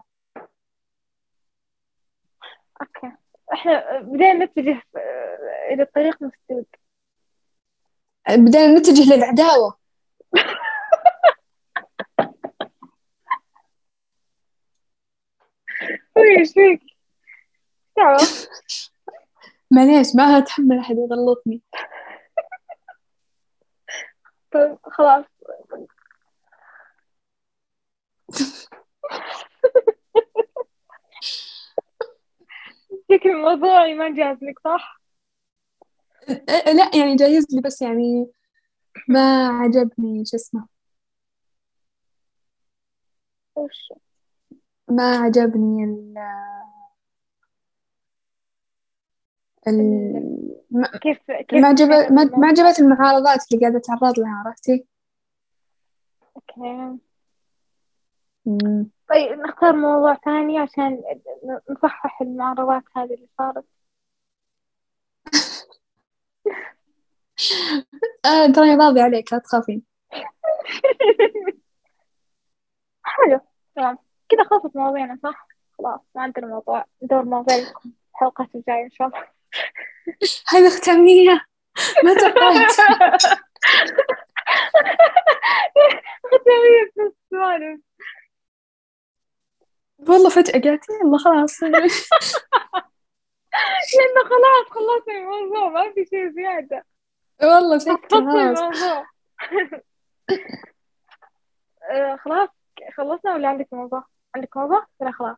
أوكي. 2.81 3.11
إحنا 3.53 3.99
بدينا 4.01 4.45
نتجه 4.45 4.81
آه، 4.95 5.73
إلى 5.73 5.83
الطريق 5.83 6.15
مسدود 6.23 6.65
بدينا 8.29 8.77
نتجه 8.79 9.15
للعداوة. 9.15 9.77
إيش 16.17 16.53
فيك؟ 16.53 16.90
معليش 19.71 20.15
ما 20.15 20.23
أتحمل 20.37 20.79
أحد 20.79 20.95
يغلطني. 20.97 21.61
طيب 24.53 24.77
خلاص. 24.83 25.25
شكل 33.11 33.29
الموضوع 33.29 33.87
ما 33.93 34.09
جاز 34.15 34.37
لك 34.41 34.59
صح؟ 34.63 35.01
أ- 36.31 36.69
لا 36.69 36.91
يعني 36.95 37.15
جايز 37.15 37.45
لي 37.53 37.61
بس 37.61 37.81
يعني 37.81 38.31
ما 39.07 39.47
عجبني 39.47 40.25
شو 40.25 40.35
اسمه. 40.37 40.67
ما 44.87 45.17
عجبني 45.17 45.83
ال 45.83 46.13
ال 46.13 46.13
ما 46.13 46.19
كيف 51.01 51.31
كيف 51.31 51.61
ما 51.61 51.67
عجب 51.67 51.87
مشينا 51.87 52.37
ما؟ 52.37 52.47
عجبت 52.47 52.79
المعارضات 52.79 53.39
اللي 53.51 53.61
قاعدة 53.61 53.77
أتعرض 53.77 54.19
لها 54.19 54.43
عرفتي؟ 54.45 54.85
أوكي 56.35 56.97
مم. 58.45 58.89
طيب 59.09 59.39
نختار 59.39 59.75
موضوع 59.75 60.15
ثاني 60.15 60.59
عشان 60.59 61.01
نصحح 61.69 62.21
المعارضات 62.21 62.83
هذه 62.95 63.13
اللي 63.13 63.27
صارت 63.37 63.65
آه 68.25 68.47
تراني 68.47 68.75
راضي 68.75 69.01
عليك 69.01 69.33
لا 69.33 69.39
تخافين 69.39 69.83
حلو 73.03 73.39
تمام 73.75 73.97
كذا 74.29 74.43
خلصت 74.43 74.75
مواضيعنا 74.75 75.19
صح؟ 75.23 75.47
خلاص 75.77 75.99
ما 76.15 76.21
عندنا 76.21 76.47
موضوع 76.47 76.85
ندور 77.03 77.25
مواضيع 77.25 77.55
الحلقات 77.55 78.55
الجاية 78.55 78.83
إن 78.83 78.89
شاء 78.91 79.07
الله 79.07 79.40
هذا 80.47 80.69
ختامية 80.69 81.45
ما 82.03 82.13
توقعت. 82.13 82.71
ختامية 86.31 86.91
في 86.93 87.01
السوالف 87.01 87.81
والله 89.99 90.29
فجأة 90.29 90.51
قالت 90.51 90.89
يلا 90.89 91.17
خلاص. 91.17 91.63
لأنه 91.63 91.89
خلاص 94.29 94.65
خلصنا 94.69 95.17
الموضوع 95.17 95.69
ما 95.69 95.93
في 95.93 96.05
شيء 96.05 96.29
زيادة. 96.29 96.85
والله 97.43 97.79
خلاص. 97.79 98.59
آه، 101.91 102.15
خلاص 102.15 102.49
خلصنا 102.97 103.33
ولا 103.33 103.47
عندك 103.47 103.67
موضوع؟ 103.71 104.03
عندك 104.35 104.57
موضوع؟ 104.57 104.87
ولا 104.99 105.11
خلاص؟ 105.11 105.37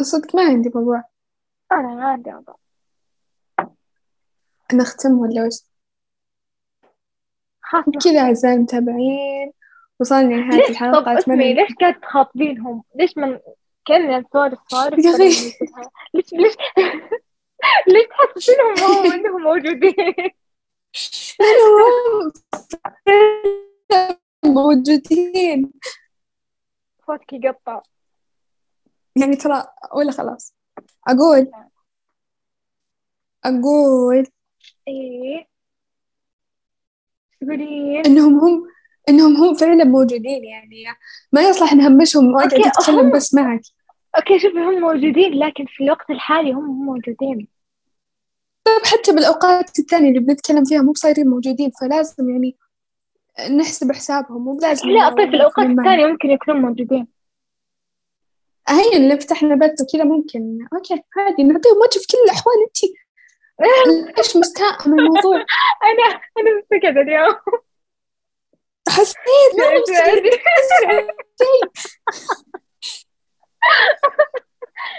صدق 0.00 0.36
ما 0.36 0.42
عندي 0.42 0.70
موضوع. 0.74 1.02
أنا 1.72 1.94
ما 1.94 2.08
عندي 2.08 2.30
موضوع 2.30 2.56
نختم 4.74 5.18
ولا 5.18 5.46
وش؟ 5.46 5.54
كذا 8.04 8.20
أعزائي 8.20 8.54
المتابعين 8.54 9.52
وصلنا 10.00 10.34
لنهاية 10.34 10.60
ليش 10.60 10.70
الحلقة 10.70 11.00
طب 11.00 11.08
اسمي 11.08 11.34
أتمنى 11.34 11.54
ليش 11.54 11.74
قاعد 11.80 12.00
تخاطبينهم؟ 12.00 12.84
ليش 12.94 13.16
من 13.16 13.38
كنا 13.86 14.18
نسولف 14.18 14.58
سوالف 14.68 15.04
يا 15.04 15.10
أخي. 15.10 15.24
ليش 16.14 16.32
ليش 16.32 16.56
ليش 17.92 18.04
تحسسينهم 18.06 18.74
هم 18.78 19.12
انهم 19.12 19.42
موجودين؟ 19.48 20.30
موجودين. 24.44 25.72
صوتك 27.06 27.32
يقطع. 27.32 27.82
يعني 29.16 29.36
ترى 29.36 29.66
ولا 29.94 30.12
خلاص. 30.12 30.54
أقول. 31.08 31.50
أقول. 33.44 34.26
إيه. 34.88 35.46
تقولين. 37.40 38.06
إنهم 38.06 38.38
هم 38.38 38.62
إنهم 39.08 39.36
هم 39.36 39.54
فعلا 39.54 39.84
موجودين 39.84 40.44
يعني. 40.44 40.84
ما 41.32 41.48
يصلح 41.48 41.72
نهمشهم 41.74 42.34
وأقعد 42.34 42.54
okay، 42.54 42.68
أتكلم 42.68 43.10
بس 43.10 43.34
معك. 43.34 43.60
okay 44.16 44.38
شوفي 44.38 44.58
هم 44.58 44.80
موجودين 44.80 45.34
لكن 45.34 45.64
في 45.68 45.84
الوقت 45.84 46.10
الحالي 46.10 46.52
هم 46.52 46.86
موجودين. 46.86 47.48
طيب 48.64 48.84
حتى 48.84 49.12
بالأوقات 49.12 49.78
الثانية 49.78 50.08
اللي 50.08 50.20
بنتكلم 50.20 50.64
فيها 50.64 50.82
مو 50.82 50.92
بصايرين 50.92 51.28
موجودين 51.28 51.70
فلازم 51.80 52.30
يعني 52.30 52.56
نحسب 53.56 53.92
حسابهم 53.92 54.44
مو 54.44 54.52
بلازم 54.52 54.88
لا 54.88 55.08
طيب 55.08 55.30
في 55.30 55.36
الأوقات 55.36 55.64
يكونون. 55.64 55.80
الثانية 55.80 56.06
ممكن 56.06 56.30
يكونوا 56.30 56.60
موجودين. 56.60 57.06
هي 58.68 58.96
اللي 58.96 59.20
فتحنا 59.20 59.54
بث 59.54 59.80
وكذا 59.82 60.04
ممكن. 60.04 60.58
أوكي 60.72 61.02
عادي 61.16 61.42
نعطيهم 61.42 61.76
وجه 61.76 61.98
في 61.98 62.06
كل 62.10 62.18
الأحوال 62.24 62.54
انت 62.66 62.78
ليش 64.18 64.36
مستاء 64.36 64.88
من 64.88 65.00
الموضوع؟ 65.00 65.36
أنا 65.90 66.20
أنا 66.38 66.58
مستكد 66.58 66.98
اليوم. 66.98 67.34
حسيت 68.88 69.16
مستعد 69.54 70.26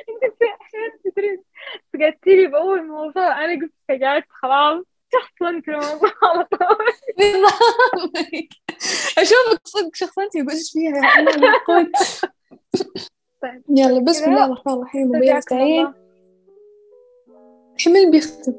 أنت 0.09 0.23
أحيانا 0.43 1.37
لي 2.27 2.47
بأول 2.47 2.87
موضوع. 2.87 3.45
أنا 3.45 3.61
قلت 3.61 3.71
سقطت 3.87 4.27
خلاص 4.29 4.83
شخصنت 5.13 5.67
الموضوع 5.67 6.11
على 6.23 6.45
طول. 6.45 6.85
أشوفك 9.17 9.67
صدق 9.67 9.95
شخصنتي 9.95 10.41
وش 10.41 10.71
فيها. 10.73 11.01
يا 11.19 13.09
طيب 13.41 13.61
يلا 13.69 13.99
بسم. 14.03 14.31
الله 14.31 14.45
الرحمن 14.45 14.73
الرحيم 14.73 15.15
الله. 15.15 15.93
الحين 17.77 17.93
مين 17.93 18.11
بيختم. 18.11 18.53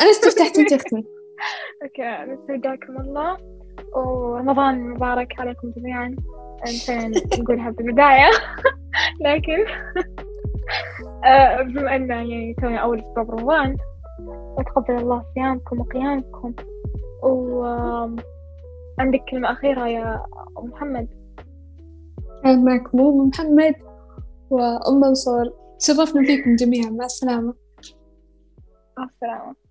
أنا 0.00 0.10
استفتحت 0.10 0.58
انت 0.58 0.72
اختمي 0.72 1.04
أوكي 1.82 2.32
نستودعكم 2.32 2.96
الله. 3.00 3.36
ورمضان 3.96 4.88
مبارك 4.90 5.40
عليكم 5.40 5.70
جميعا. 5.76 6.16
نسينا 6.62 7.08
نقولها 7.38 7.70
بالبداية 7.70 8.30
لكن 9.26 9.64
آه، 11.24 11.62
بما 11.62 11.96
أن 11.96 12.08
يعني 12.10 12.54
تونا 12.60 12.76
أول 12.78 12.98
أسبوع 12.98 13.22
رمضان 13.22 13.76
وتقبل 14.28 14.96
الله 14.96 15.24
صيامكم 15.34 15.80
وقيامكم. 15.80 16.54
وعندك 17.22 19.20
كلمة 19.30 19.52
أخيرة 19.52 19.88
يا 19.88 20.24
محمد؟ 20.62 21.08
معكم 22.44 23.00
أم 23.00 23.28
محمد. 23.28 23.74
وأم 24.50 25.00
منصور 25.00 25.52
شرفنا 25.78 26.26
فيكم 26.26 26.56
جميعا. 26.56 26.90
مع 26.90 27.04
السلامة. 27.04 27.54
مع 28.98 29.04
السلامة. 29.04 29.69